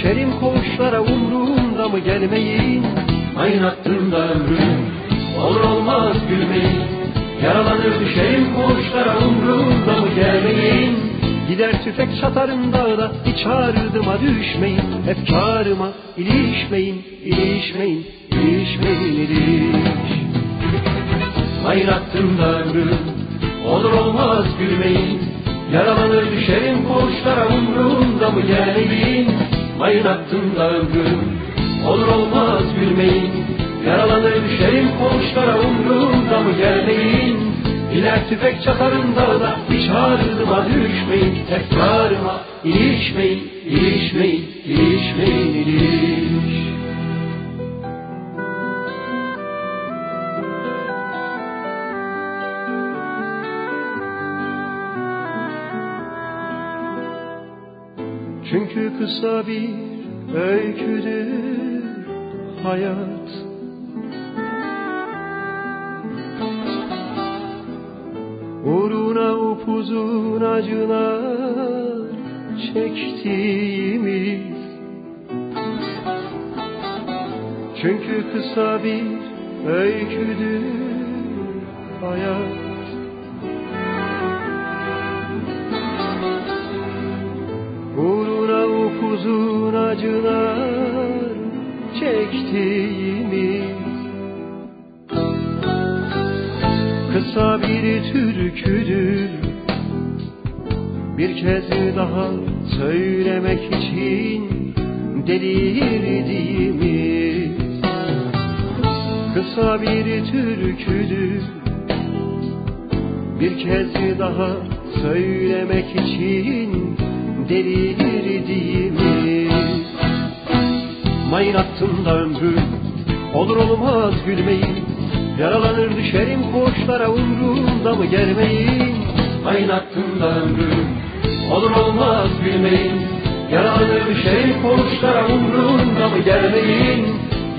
Düşerim 0.00 0.40
koğuşlara 0.40 1.00
Umrumda 1.00 1.88
mı 1.88 1.98
gelmeyin? 1.98 2.86
Mayın 3.36 3.62
attığında 3.62 4.28
ömrüm 4.28 4.86
Olur 5.42 5.60
olmaz 5.60 6.16
gülmeyin. 6.28 6.80
Yaralanır 7.44 8.00
düşerim 8.00 8.46
koğuşlara 8.54 9.18
Umrumda 9.18 10.00
mı 10.00 10.08
gelmeyin? 10.14 10.98
Gider 11.48 11.84
tüfek 11.84 12.08
satarım 12.20 12.72
dağda 12.72 13.12
Hiç 13.26 13.46
ardıma 13.46 14.14
düşmeyin. 14.20 14.82
Efkarıma 15.08 15.88
ilişmeyin 16.16 16.40
ilişmeyin 16.50 16.99
tüfek 38.30 38.62
çakarım 38.62 39.16
dağda 39.16 39.56
Hiç 39.70 39.90
ardıma 39.90 40.66
düşmeyin 40.66 41.46
Efkarıma 41.50 41.89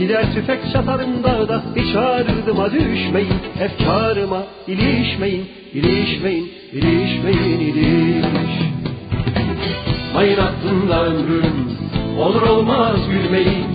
Gider 0.02 0.34
tüfek 0.34 0.60
satarım 0.74 1.24
dağda 1.24 1.62
hiç 1.76 1.96
ardıma 1.96 2.72
düşmeyin 2.72 3.34
Efkarıma 3.60 4.44
ilişmeyin, 4.68 5.46
ilişmeyin, 5.74 6.52
ilişmeyin, 6.74 7.60
iliş. 7.60 8.56
Mayın 10.14 10.38
aklında 10.38 11.06
ömrüm 11.06 11.70
Olur 12.20 12.42
olmaz 12.42 12.96
gülmeyin 13.12 13.66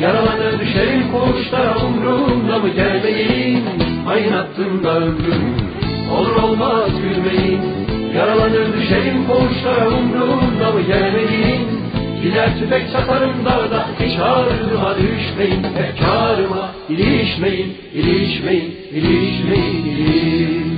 Yaralanır 0.00 0.60
düşerim 0.60 1.12
koğuşlara 1.12 1.76
umrumda 1.86 2.58
mı 2.58 2.68
gelmeyin? 2.68 3.64
Mayın 4.04 4.32
aklında 4.32 4.96
ömrüm 4.96 5.56
Olur 6.18 6.36
olmaz 6.42 6.90
gülmeyin 7.02 7.60
Yaralanır 8.16 8.76
düşerim 8.76 9.26
koğuşlara 9.26 9.88
umrumda 9.88 10.70
mı 10.72 10.80
gelmeyin 10.80 11.77
Gider 12.22 12.58
tüfek 12.58 12.92
çatarım 12.92 13.44
dağda 13.44 13.86
hiç 14.00 14.18
ardıma 14.18 14.94
düşmeyin 14.96 15.64
Efkarıma 15.64 16.70
ilişmeyin, 16.88 17.76
ilişmeyin, 17.94 18.74
ilişmeyin, 18.90 20.68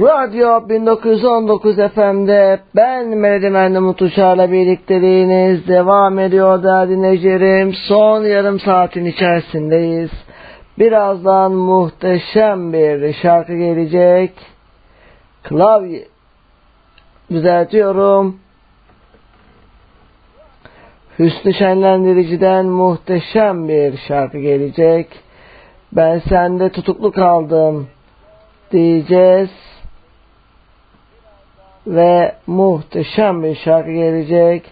Radyo 0.00 0.68
1919 0.68 1.76
FM'de 1.76 2.60
ben 2.76 3.08
Melodi 3.08 3.78
Mutuşar'la 3.78 4.52
birlikteliğiniz 4.52 5.68
devam 5.68 6.18
ediyor 6.18 6.62
değerli 6.62 6.90
dinleyicilerim. 6.90 7.74
Son 7.88 8.24
yarım 8.24 8.60
saatin 8.60 9.04
içerisindeyiz. 9.04 10.10
Birazdan 10.78 11.52
muhteşem 11.52 12.72
bir 12.72 13.12
şarkı 13.12 13.56
gelecek. 13.56 14.32
Klavye 15.42 16.08
düzeltiyorum. 17.30 18.40
Hüsnü 21.18 21.54
Şenlendirici'den 21.54 22.66
muhteşem 22.66 23.68
bir 23.68 23.98
şarkı 24.08 24.38
gelecek. 24.38 25.08
Ben 25.92 26.18
sende 26.18 26.68
tutuklu 26.68 27.12
kaldım 27.12 27.88
diyeceğiz 28.70 29.50
ve 31.86 32.34
muhteşem 32.46 33.42
bir 33.42 33.54
şarkı 33.56 33.92
gelecek. 33.92 34.70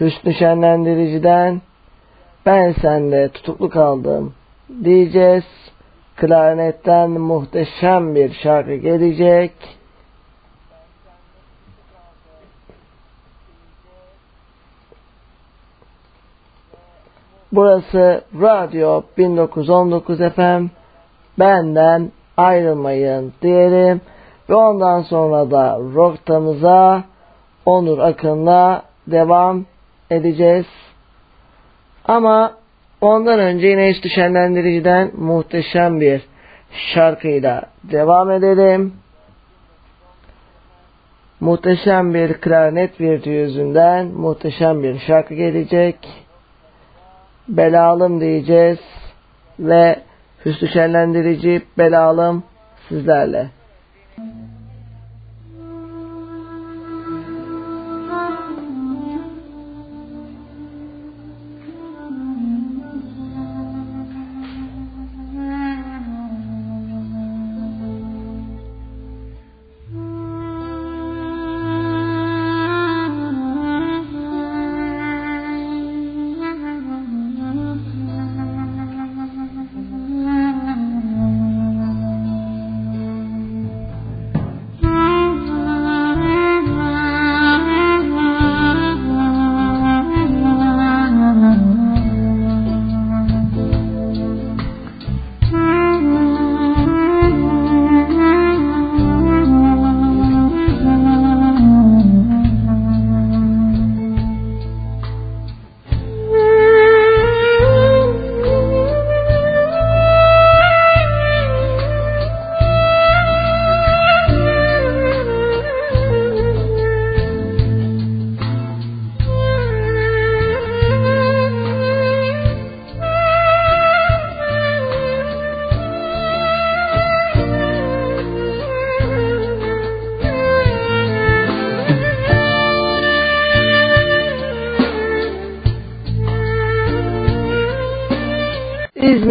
Hüsnü 0.00 0.34
Şenlendirici'den 0.34 1.62
ben 2.46 2.72
sende 2.72 3.28
tutuklu 3.28 3.70
kaldım 3.70 4.34
diyeceğiz. 4.84 5.44
Klarnetten 6.16 7.10
muhteşem 7.10 8.14
bir 8.14 8.32
şarkı 8.32 8.74
gelecek. 8.74 9.52
Burası 17.52 18.24
Radyo 18.40 19.02
1919 19.18 20.18
FM. 20.18 20.66
Benden 21.38 22.12
ayrılmayın 22.36 23.32
diyelim. 23.42 24.00
Ve 24.50 24.54
ondan 24.54 25.02
sonra 25.02 25.50
da 25.50 25.78
roktamıza 25.94 27.04
Onur 27.66 27.98
Akın'la 27.98 28.82
devam 29.06 29.64
edeceğiz. 30.10 30.66
Ama 32.04 32.52
ondan 33.04 33.38
önce 33.38 33.66
yine 33.66 33.90
hiç 33.90 34.04
düşenlendiriciden 34.04 35.10
muhteşem 35.16 36.00
bir 36.00 36.22
şarkıyla 36.94 37.62
devam 37.82 38.30
edelim. 38.30 38.92
Muhteşem 41.40 42.14
bir 42.14 42.34
klarnet 42.34 43.00
virtüözünden 43.00 44.06
muhteşem 44.06 44.82
bir 44.82 44.98
şarkı 44.98 45.34
gelecek. 45.34 45.96
Belalım 47.48 48.20
diyeceğiz 48.20 48.78
ve 49.58 49.96
Hüsnü 50.44 50.68
Şenlendirici 50.68 51.62
Belalım 51.78 52.42
sizlerle. 52.88 53.46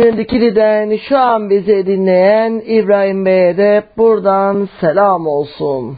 İzmir 0.03 0.17
Dikili'den 0.17 0.97
şu 1.09 1.17
an 1.17 1.49
bizi 1.49 1.85
dinleyen 1.85 2.61
İbrahim 2.65 3.25
Bey'e 3.25 3.57
de 3.57 3.83
buradan 3.97 4.69
selam 4.81 5.27
olsun. 5.27 5.97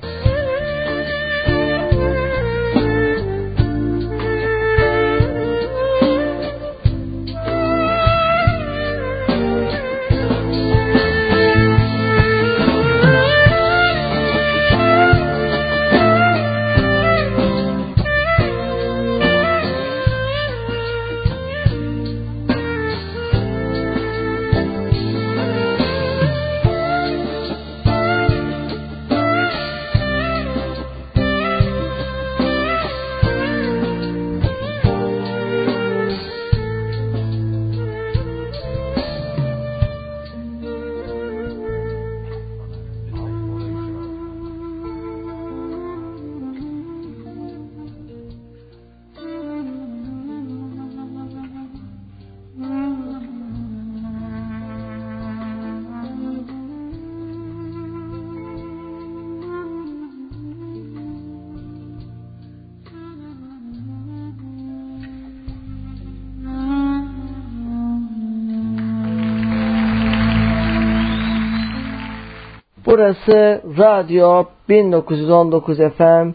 Burası 73.05 73.61
Radyo 73.77 74.45
1919 74.69 75.77
FM 75.77 76.29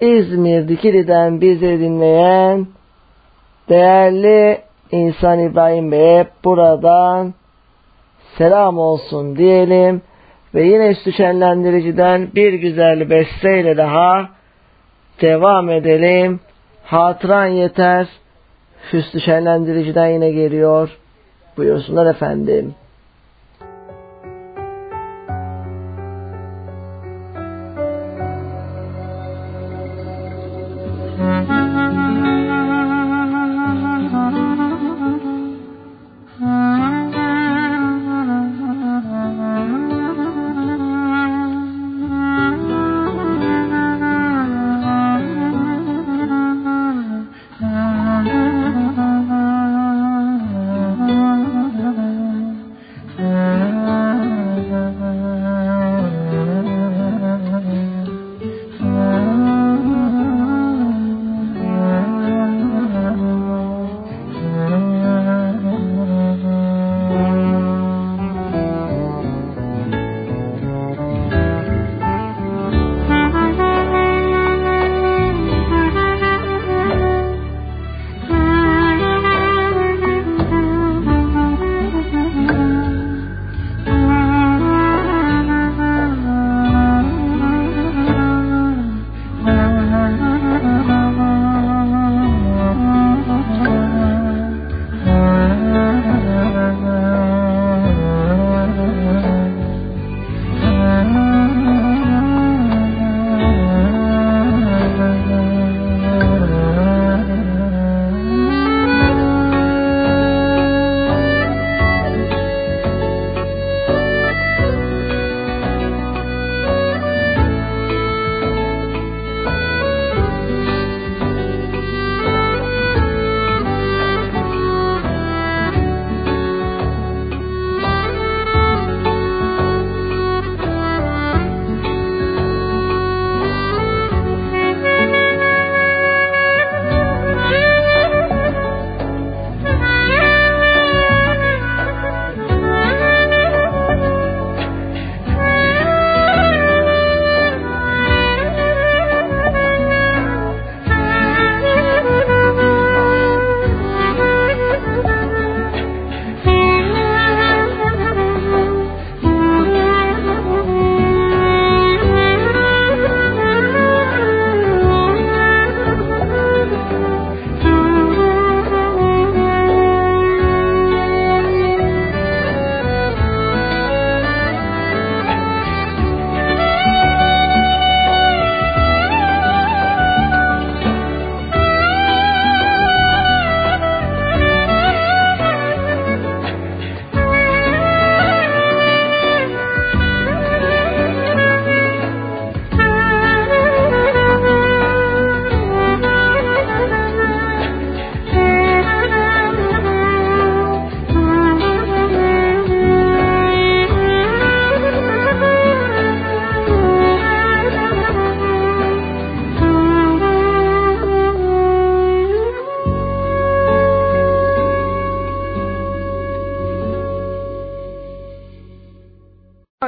İzmir 0.00 0.68
Dikili'den 0.68 1.40
bizi 1.40 1.80
dinleyen 1.80 2.66
değerli 3.68 4.58
İnsan 4.92 5.38
İbrahim 5.38 5.92
Bey'e 5.92 6.26
buradan 6.44 7.34
selam 8.38 8.78
olsun 8.78 9.36
diyelim 9.36 10.02
ve 10.54 10.62
yine 10.62 10.88
üstü 10.88 11.12
şenlendiriciden 11.12 12.28
bir 12.34 12.52
güzel 12.52 13.10
besteyle 13.10 13.76
daha 13.76 14.28
devam 15.20 15.70
edelim. 15.70 16.40
Hatıran 16.84 17.46
yeter. 17.46 18.06
Hüsnü 18.92 19.20
şenlendiriciden 19.20 20.08
yine 20.08 20.30
geliyor. 20.30 20.98
Buyursunlar 21.56 22.06
efendim. 22.06 22.74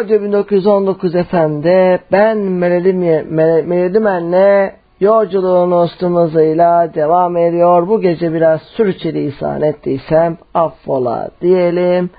Radyo 0.09 0.23
1919 0.23 1.13
FM'de 1.13 1.99
ben 2.13 2.39
Melodi, 2.39 2.93
Mel 2.93 3.65
Melodi 3.65 4.01
Men'le 4.01 4.73
yolculuğun 5.01 5.85
üstümüzüyle 5.85 6.95
devam 6.95 7.37
ediyor. 7.37 7.89
Bu 7.89 8.01
gece 8.01 8.35
biraz 8.35 8.63
sürçülisan 8.63 9.63
ettiysem 9.63 10.37
affola 10.55 11.29
diyelim. 11.41 12.11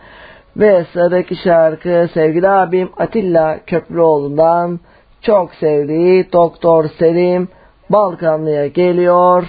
Ve 0.58 0.86
sıradaki 0.94 1.36
şarkı 1.36 2.10
sevgili 2.14 2.50
abim 2.50 2.90
Atilla 2.98 3.60
Köprüoğlu'ndan 3.68 4.80
çok 5.22 5.54
sevdiği 5.54 6.32
Doktor 6.34 6.86
Selim 7.00 7.48
Balkanlı'ya 7.90 8.68
geliyor. 8.68 9.44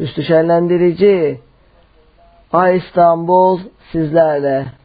Üstü 0.00 0.22
şenlendirici 0.22 1.40
Ay 2.52 2.76
İstanbul 2.76 3.58
sizlerle. 3.92 4.77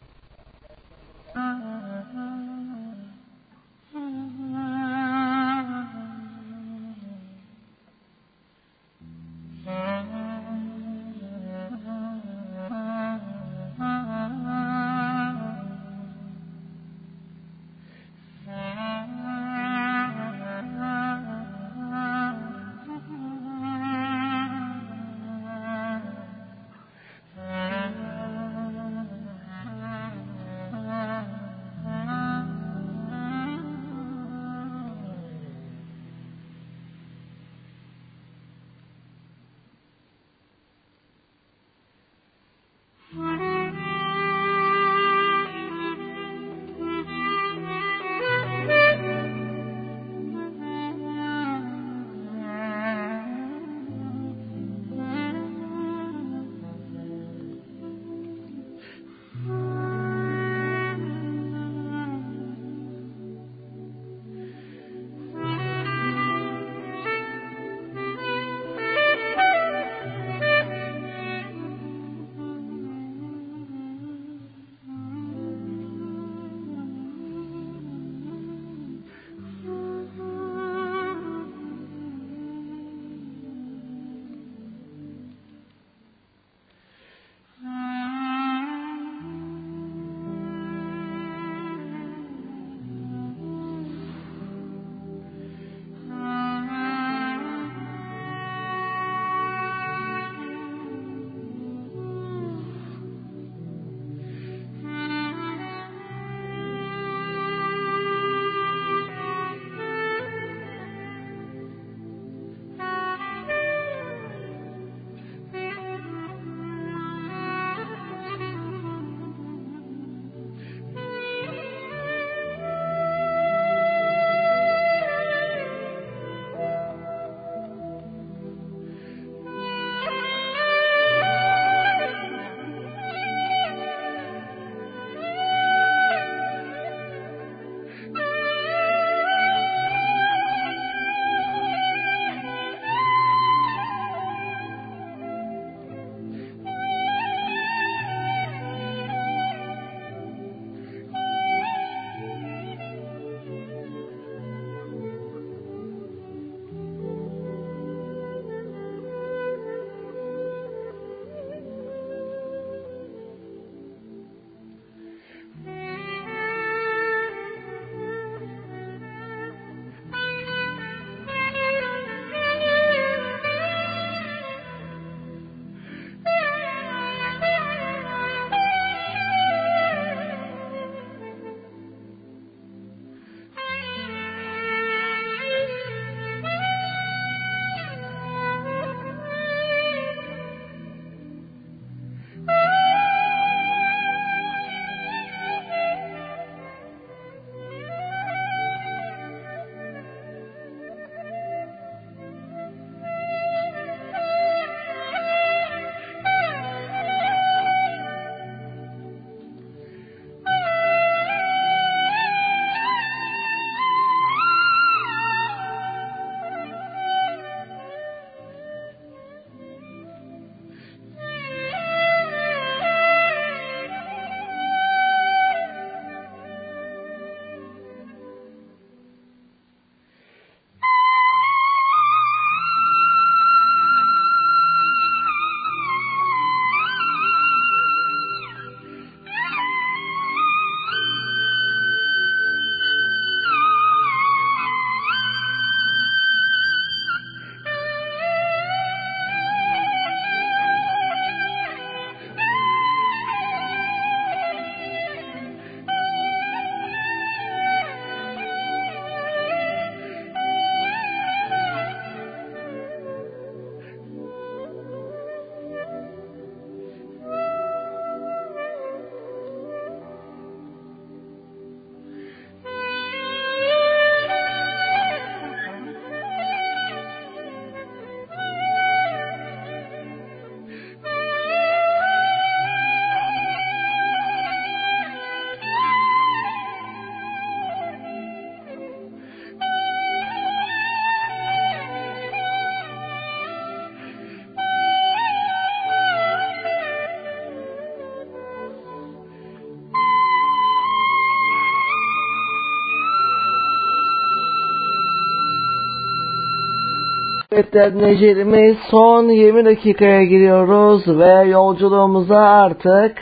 Evet 307.56 307.74
dinleyicilerimiz 307.74 308.78
son 308.92 309.30
20 309.30 309.66
dakikaya 309.66 310.24
giriyoruz 310.24 311.20
ve 311.20 311.50
yolculuğumuza 311.50 312.40
artık 312.40 313.18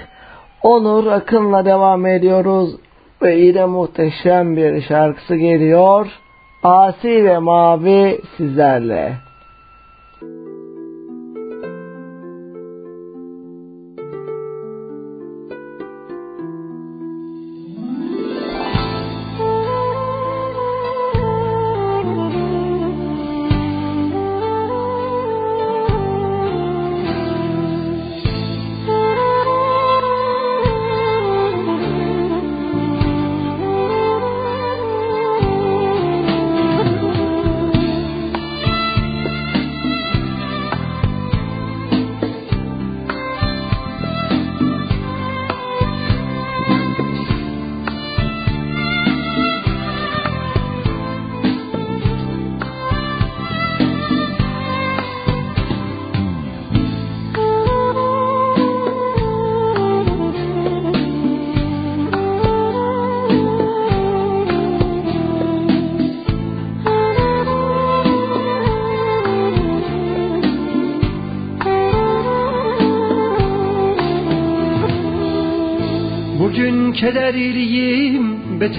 Onur 0.64 1.08
Akın'la 1.08 1.66
devam 1.66 2.06
ediyoruz. 2.06 2.76
Ve 3.22 3.36
yine 3.36 3.66
muhteşem 3.66 4.56
bir 4.56 4.82
şarkısı 4.82 5.36
geliyor. 5.36 6.08
Asi 6.64 7.24
ve 7.24 7.38
Mavi 7.38 8.20
sizlerle. 8.38 9.31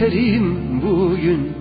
Beterim 0.03 0.83
bugün. 0.83 1.53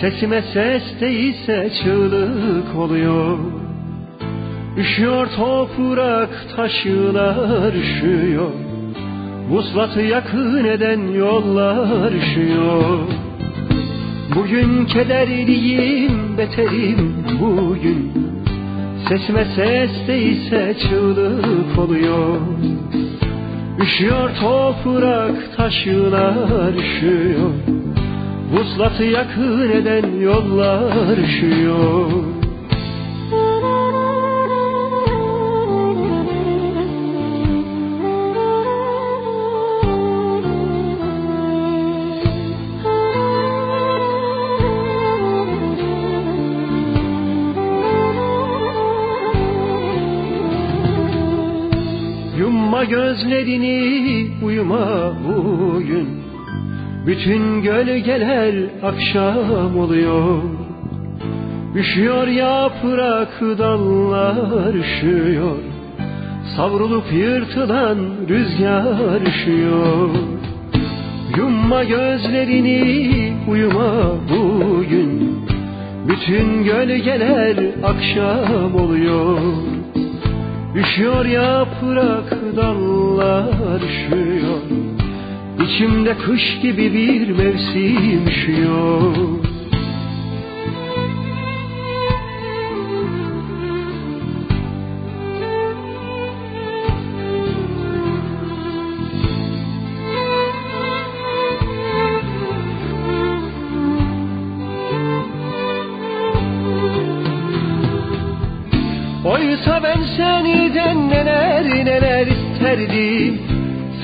Sesime 0.00 0.42
ses 0.42 0.82
değilse 1.00 1.70
çığlık 1.82 2.76
oluyor. 2.76 3.38
Üşüyor 4.76 5.26
toprak, 5.36 6.28
taşlar 6.56 7.74
üşüyor. 7.74 8.50
Vuslatı 9.50 10.00
yakın 10.00 10.64
eden 10.64 11.08
yollar 11.08 12.12
üşüyor. 12.12 12.98
Bugün 14.36 14.84
kederliyim, 14.84 16.38
beterim 16.38 17.14
bugün. 17.40 18.12
Sesime 19.08 19.44
ses 19.44 20.08
değilse 20.08 20.74
çığlık 20.78 21.78
oluyor 21.78 22.51
Üşüyor 23.82 24.30
toprak 24.40 25.56
taşlar 25.56 26.74
üşüyor. 26.74 27.50
Vuslatı 28.52 29.04
yakın 29.04 29.70
eden 29.70 30.20
yollar 30.20 31.18
üşüyor 31.18 32.41
gözlerini 53.22 54.30
uyuma 54.42 55.12
bugün. 55.28 56.08
Bütün 57.06 57.62
gölgeler 57.62 58.54
akşam 58.82 59.78
oluyor. 59.78 60.42
Üşüyor 61.74 62.26
yaprak 62.26 63.40
dallar 63.40 64.74
üşüyor. 64.74 65.56
Savrulup 66.56 67.12
yırtılan 67.12 67.98
rüzgar 68.28 69.20
üşüyor. 69.20 70.08
Yumma 71.36 71.84
gözlerini 71.84 73.32
uyuma 73.48 73.92
bugün. 74.30 75.38
Bütün 76.08 76.64
gölgeler 76.64 77.56
akşam 77.82 78.74
oluyor. 78.74 79.38
Üşüyor 80.74 81.24
yaprak 81.24 82.41
dallar 82.56 83.80
üşüyor. 83.80 84.60
İçimde 85.64 86.16
kış 86.18 86.60
gibi 86.62 86.92
bir 86.92 87.30
mevsim 87.30 88.26
üşüyor 88.26 89.41
isterdim. 112.72 113.38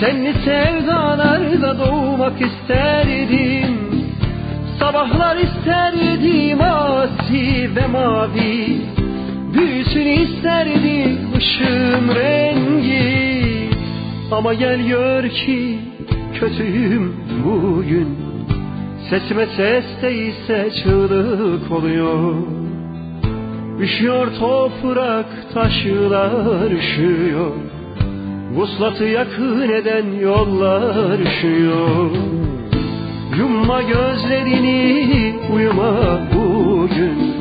Senli 0.01 0.35
sevdalarda 0.45 1.79
doğmak 1.79 2.41
isterdim. 2.41 3.77
Sabahlar 4.79 5.37
isterdim 5.37 6.61
asi 6.63 7.71
ve 7.77 7.87
mavi. 7.87 8.77
Büyüsün 9.55 10.07
isterdim 10.07 11.19
ışığın 11.37 12.15
rengi. 12.15 13.71
Ama 14.33 14.55
gel 14.55 14.81
gör 14.89 15.29
ki 15.29 15.79
kötüyüm 16.41 17.17
bugün. 17.45 18.19
Sesime 19.11 19.47
ses 19.57 19.85
değilse 20.03 20.71
çığlık 20.83 21.73
oluyor. 21.73 22.35
Üşüyor 23.81 24.27
toprak 24.41 25.27
taşlar 25.55 26.71
üşüyor 26.71 27.68
Vuslatı 28.59 29.05
yakın 29.05 29.69
eden 29.69 30.21
yollar 30.21 31.19
üşüyor. 31.19 32.11
Yumma 33.39 33.83
gözlerini 33.83 35.35
uyuma 35.55 36.21
bugün. 36.35 37.35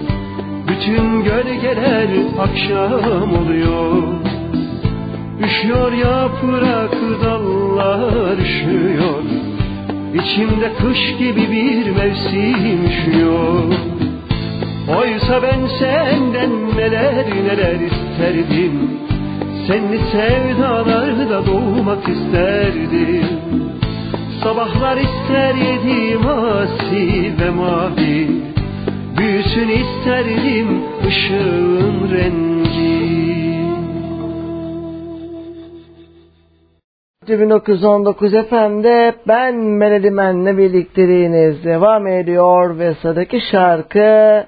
Bütün 0.67 1.23
gölgeler 1.23 2.07
akşam 2.39 3.35
oluyor. 3.35 4.03
Üşüyor 5.45 5.91
yaprak 5.91 6.91
dallar 7.23 8.37
üşüyor. 8.37 9.23
İçimde 10.13 10.71
kış 10.81 11.17
gibi 11.19 11.51
bir 11.51 11.89
mevsim 11.91 12.85
üşüyor. 12.85 13.63
Oysa 14.99 15.43
ben 15.43 15.67
senden 15.79 16.77
neler 16.77 17.25
neler 17.45 17.79
isterdim 17.79 18.96
Senli 19.67 19.99
sevdalarda 20.11 21.45
doğmak 21.45 22.09
isterdim. 22.09 23.25
Sabahlar 24.43 24.97
isterdim 24.97 26.27
asi 26.27 27.33
ve 27.39 27.49
mavi. 27.49 28.27
Büyüsün 29.17 29.69
isterdim 29.69 30.83
ışığın 31.07 32.11
rengi. 32.11 32.57
1919 37.27 38.31
FM'de 38.31 39.15
ben 39.27 39.55
Melodimen'le 39.55 40.57
birlikteliğiniz 40.57 41.63
devam 41.63 42.07
ediyor 42.07 42.79
ve 42.79 42.93
sıradaki 42.93 43.41
şarkı 43.51 44.45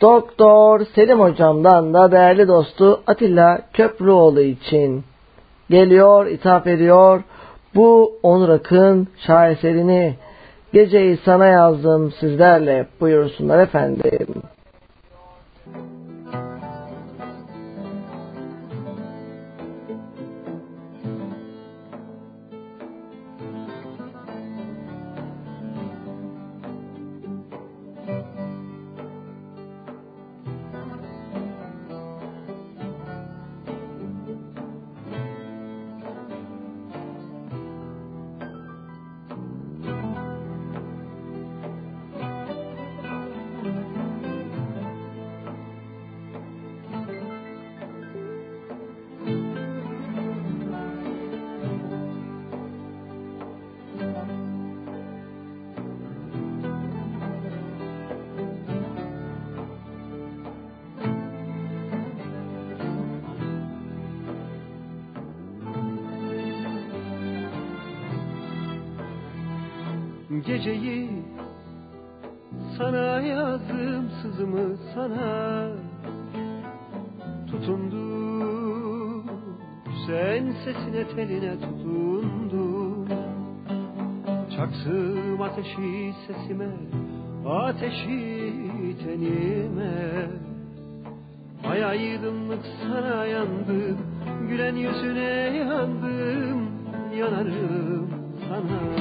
Doktor 0.00 0.80
Selim 0.94 1.20
hocamdan 1.20 1.94
da 1.94 2.12
değerli 2.12 2.48
dostu 2.48 3.00
Atilla 3.06 3.60
Köprüoğlu 3.72 4.40
için 4.40 5.04
geliyor, 5.70 6.26
ithaf 6.26 6.66
ediyor. 6.66 7.22
Bu 7.74 8.18
Onur 8.22 8.48
Akın 8.48 9.08
şaheserini 9.26 10.14
geceyi 10.72 11.18
sana 11.24 11.46
yazdım 11.46 12.12
sizlerle 12.20 12.86
buyursunlar 13.00 13.58
efendim. 13.58 14.26
Geceyi 70.46 71.10
sana 72.78 73.20
yazdım 73.20 74.10
sızımı 74.22 74.76
sana 74.94 75.68
tutundum 77.46 79.24
Sen 80.06 80.54
sesine 80.64 81.08
teline 81.08 81.54
tutundum 81.60 83.08
Çaksım 84.56 85.42
ateşi 85.42 86.14
sesime 86.26 86.68
Ateşi 87.46 88.52
tenime. 89.04 90.26
Ay 91.64 91.84
aydınlık 91.84 92.62
sana 92.82 93.24
yandım 93.26 93.98
Gülen 94.48 94.76
yüzüne 94.76 95.56
yandım 95.56 96.70
Yanarım 97.18 98.10
sana 98.48 98.99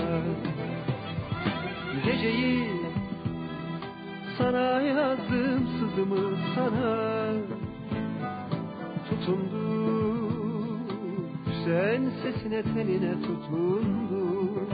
sesine 12.60 12.74
tenine 12.74 13.22
tutundum. 13.22 14.68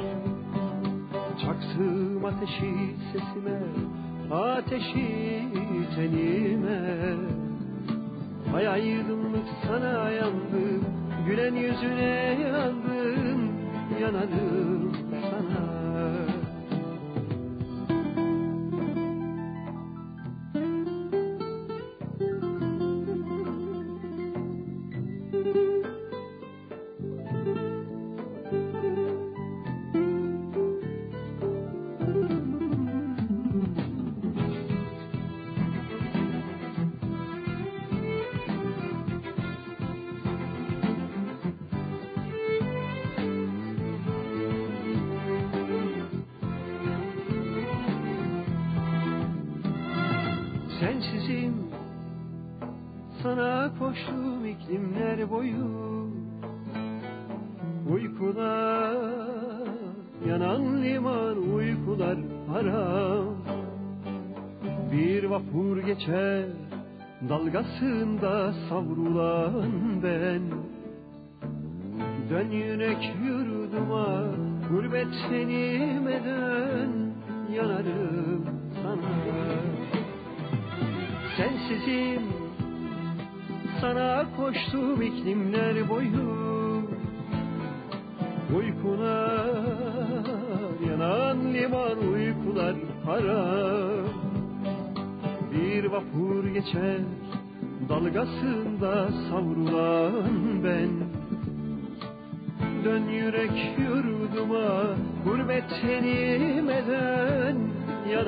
Çaksım 1.41 2.25
ateşi 2.25 2.95
sesime 3.11 3.59
Ateşi 4.31 5.43
tenime 5.95 6.24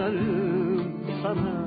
yanarım 0.07 0.93
sana 1.23 1.66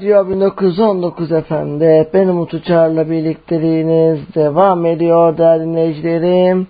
Radyo 0.00 0.28
1919 0.28 1.32
efendi 1.32 2.08
benim 2.14 2.40
Uçar'la 2.40 3.10
birlikteliğiniz 3.10 4.34
devam 4.34 4.86
ediyor 4.86 5.38
değerli 5.38 5.64
dinleyicilerim. 5.64 6.66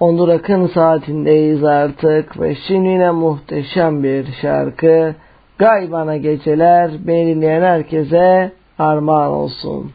Onur 0.00 0.28
Akın 0.28 0.66
saatindeyiz 0.66 1.64
artık 1.64 2.40
ve 2.40 2.54
şimdi 2.54 2.88
yine 2.88 3.10
muhteşem 3.10 4.02
bir 4.02 4.26
şarkı. 4.42 5.14
Gay 5.58 5.92
bana 5.92 6.16
geceler 6.16 6.90
beni 7.06 7.26
dinleyen 7.26 7.62
herkese 7.62 8.52
armağan 8.78 9.32
olsun. 9.32 9.92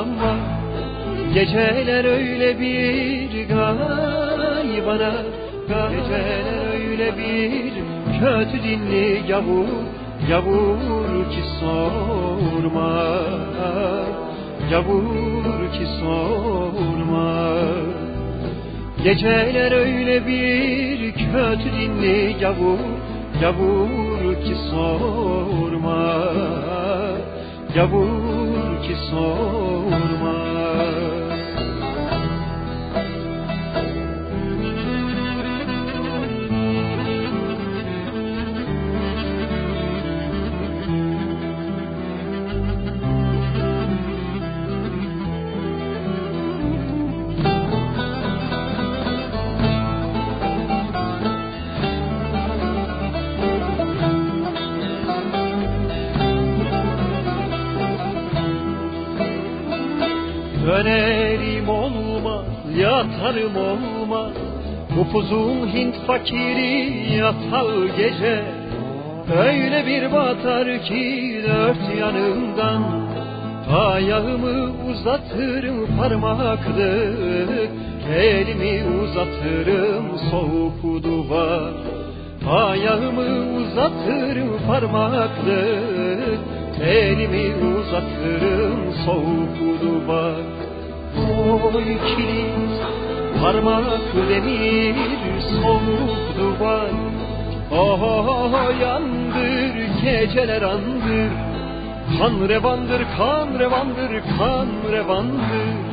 Ama 0.00 0.58
Geceler 1.34 2.04
öyle 2.04 2.60
bir 2.60 3.48
gay 3.48 4.86
bana. 4.86 5.12
Geceler 5.68 6.72
öyle 6.72 7.18
bir 7.18 7.72
kötü 8.20 8.62
dinli 8.62 9.22
yavur 9.28 9.66
Yavur 10.30 11.30
ki 11.30 11.42
sorma. 11.60 12.92
Yavur 14.72 15.72
ki 15.72 15.86
sorma. 16.00 17.48
Geceler 19.04 19.72
öyle 19.72 20.26
bir 20.26 21.12
kötü 21.12 21.72
dinli 21.72 22.36
yavur 22.40 22.78
Yavur 23.42 24.34
ki 24.44 24.54
sorma. 24.70 26.18
Yavur 27.76 28.82
ki 28.82 28.94
sorma 29.10 29.67
yatarım 63.28 63.56
olmaz. 63.56 64.32
Upuzun 65.00 65.68
Hint 65.74 65.94
fakiri 66.06 67.14
yatar 67.16 67.86
gece. 67.96 68.42
Öyle 69.38 69.86
bir 69.86 70.12
batar 70.12 70.84
ki 70.84 71.42
dört 71.48 71.98
yanımdan. 71.98 73.08
Ayağımı 73.76 74.70
uzatırım 74.90 75.96
parmaklık 75.98 77.70
Elimi 78.16 78.82
uzatırım 79.02 80.04
soğuk 80.30 81.04
duvar 81.04 81.72
Ayağımı 82.50 83.56
uzatırım 83.56 84.50
parmaklık 84.66 86.40
Elimi 86.82 87.46
uzatırım 87.64 88.94
soğuk 89.04 89.82
duvar 89.82 90.58
Oy 91.74 91.84
kilit 91.84 93.07
parmak 93.40 94.14
demir 94.28 94.94
soğuk 95.62 96.18
duvar. 96.38 96.90
Oh 97.70 98.80
yandır 98.80 99.74
geceler 100.02 100.62
andır. 100.62 101.32
Kan 102.18 102.48
revandır 102.48 103.02
kan 103.18 103.58
revandır 103.58 104.22
kan 104.38 104.68
revandır. 104.92 105.88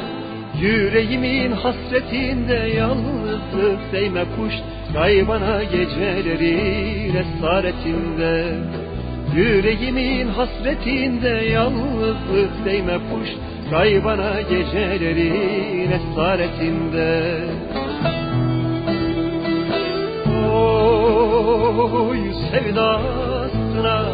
Yüreğimin 0.61 1.51
hasretinde 1.51 2.71
yalnızlık 2.77 3.91
değme 3.91 4.23
kuş. 4.35 4.53
Gaybana 4.93 5.63
geceleri 5.63 7.11
esaretinde 7.17 8.45
Yüreğimin 9.35 10.27
hasretinde 10.27 11.27
yalnızlık 11.29 12.65
değme 12.65 12.97
kuş 12.97 13.29
Gaybana 13.71 14.41
gecelerin 14.41 15.91
esaretinde 15.91 17.39
Oy 20.53 22.17
sevdasına 22.51 24.05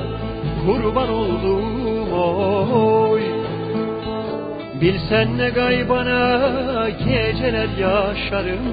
kurban 0.65 1.09
oldum 1.09 2.13
oy. 2.13 3.21
Bilsen 4.81 5.37
ne 5.37 5.49
gaybana 5.49 6.89
geceler 6.89 7.69
yaşarım 7.79 8.65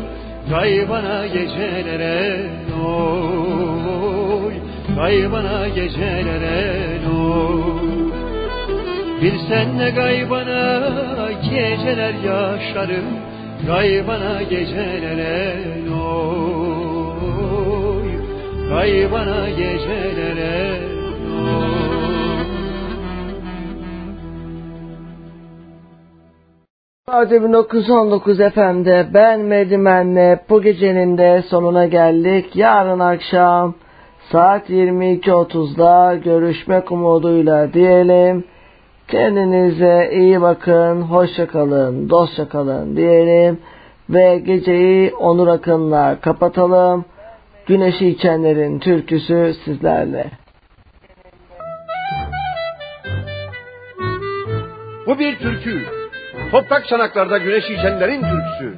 Gaybana 0.50 1.26
gecelere 1.26 2.50
oy. 2.86 4.52
Gaybana 4.96 5.68
gecelere 5.68 6.98
oy 7.08 8.07
Bilsen 9.22 9.78
ne 9.78 9.90
gaybana 9.90 11.30
geceler 11.42 12.14
yaşarım 12.14 13.04
Gaybana 13.66 14.42
gecelere 14.42 15.56
oy 15.92 16.48
Gaybana 18.68 19.48
gecelere 19.48 20.80
oy 21.34 21.78
Radyo 27.08 27.42
1919 27.42 28.38
FM'de 28.38 29.06
ben 29.14 29.40
Medimen'le 29.40 30.38
bu 30.50 30.62
gecenin 30.62 31.18
de 31.18 31.42
sonuna 31.50 31.86
geldik. 31.86 32.56
Yarın 32.56 32.98
akşam 32.98 33.74
saat 34.32 34.70
22.30'da 34.70 36.14
görüşmek 36.14 36.92
umuduyla 36.92 37.72
diyelim. 37.72 38.44
Kendinize 39.08 40.10
iyi 40.12 40.40
bakın, 40.40 41.02
hoşça 41.02 41.46
kalın, 41.46 42.10
dostça 42.10 42.48
kalın 42.48 42.96
diyelim. 42.96 43.60
Ve 44.10 44.38
geceyi 44.38 45.14
Onur 45.14 45.48
Akın'la 45.48 46.20
kapatalım. 46.20 47.04
Güneşi 47.66 48.08
içenlerin 48.08 48.78
türküsü 48.78 49.54
sizlerle. 49.64 50.30
Bu 55.06 55.18
bir 55.18 55.38
türkü. 55.38 55.82
Toprak 56.50 56.88
çanaklarda 56.88 57.38
güneş 57.38 57.64
içenlerin 57.70 58.20
türküsü. 58.20 58.74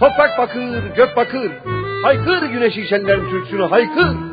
Toprak 0.00 0.38
bakır, 0.38 0.94
gök 0.96 1.16
bakır. 1.16 1.52
Haykır 2.02 2.42
güneş 2.42 2.76
içenlerin 2.76 3.30
türküsünü 3.30 3.62
haykır. 3.62 4.29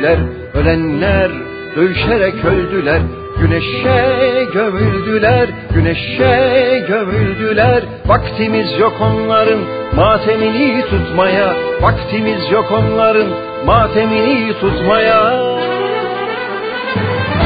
Öldüler 0.00 0.18
Ölenler 0.54 1.30
dövüşerek 1.76 2.44
öldüler. 2.44 3.00
Güneşe 3.40 4.46
gömüldüler, 4.52 5.48
güneşe 5.74 6.84
gömüldüler. 6.88 7.82
Vaktimiz 8.06 8.78
yok 8.78 8.92
onların 9.00 9.60
matemini 9.96 10.84
tutmaya 10.90 11.54
Vaktimiz 11.80 12.50
yok 12.52 12.72
onların 12.72 13.26
matemini 13.66 14.52
tutmaya. 14.60 15.20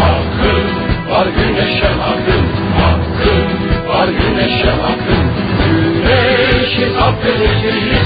Hakkın 0.00 0.64
var 1.10 1.26
güneşe 1.26 1.86
hakkın 1.86 2.44
Hakkın 2.80 3.48
var 3.88 4.08
güneşe 4.08 4.70
hakkın 4.70 5.26
Güneşi 5.66 6.92
zapt 6.98 7.26
edeceğiz 7.26 8.02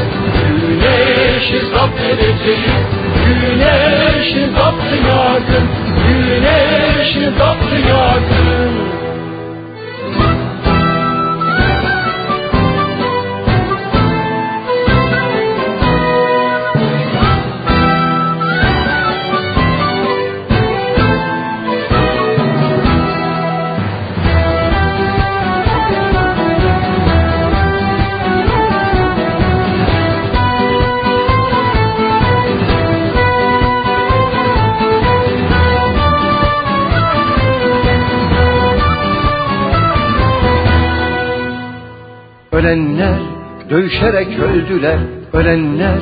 Güneşi 0.80 1.66
zapt 1.74 2.00
edeceğiz 2.00 3.07
Güneşi 3.28 4.46
zaptı 4.56 4.96
yakın 4.96 5.68
Güneşi 6.08 7.30
zaptı 7.38 7.76
yakın 7.88 8.97
dövüşerek 43.88 44.28
öldüler, 44.38 44.98
ölenler 45.32 45.98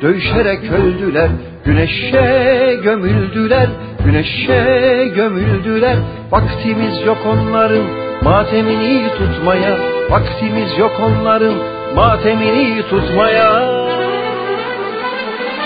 dövüşerek 0.00 0.72
öldüler. 0.72 1.28
Güneşe 1.64 2.80
gömüldüler, 2.84 3.68
güneşe 4.04 5.10
gömüldüler. 5.14 5.96
Vaktimiz 6.30 7.06
yok 7.06 7.18
onların 7.26 7.84
matemini 8.22 9.08
tutmaya, 9.18 9.76
vaktimiz 10.10 10.78
yok 10.78 10.92
onların 11.00 11.54
matemini 11.94 12.82
tutmaya. 12.90 13.52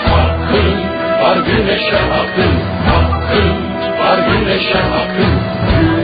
Hakkın 0.05 0.73
var 1.23 1.37
güneşe 1.47 1.97
hakkın, 1.97 2.53
hakkın 2.87 3.49
var 3.99 4.19
güneşe 4.27 4.77
hakkın. 4.77 5.33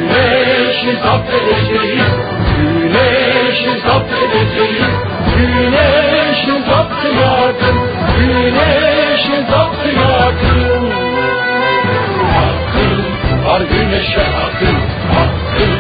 Güneşi 0.10 0.98
zapt 1.04 1.30
edeceğiz, 1.34 2.02
güneşi 3.60 3.82
zapt 3.88 4.12
edeceğiz. 4.14 4.94
Güneşi 5.38 6.52
zapt 6.70 7.04
yakın, 7.22 7.78
güneşi 8.18 9.38
zapt 9.52 9.86
yakın. 9.86 10.92
Hakkın 12.36 13.04
var 13.46 13.62
güneşe 13.62 14.24
hakkın, 14.24 14.78
hakkın 15.14 15.74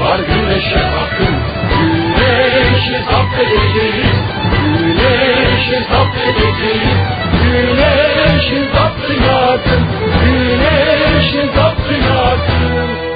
var 0.00 0.18
güneşe 0.18 0.78
hakkın. 0.78 1.34
Güneşi 1.70 2.96
zapt 3.10 3.38
edeceğiz, 3.38 4.16
güneşi 4.52 5.84
zapt 5.90 6.16
edeceğiz. 6.28 6.98
Güneşi 7.42 8.68
zapt 8.74 9.10
yakın, 9.10 9.82
güneşi 10.24 11.48
zapt 11.56 11.90
yakın. 11.90 13.15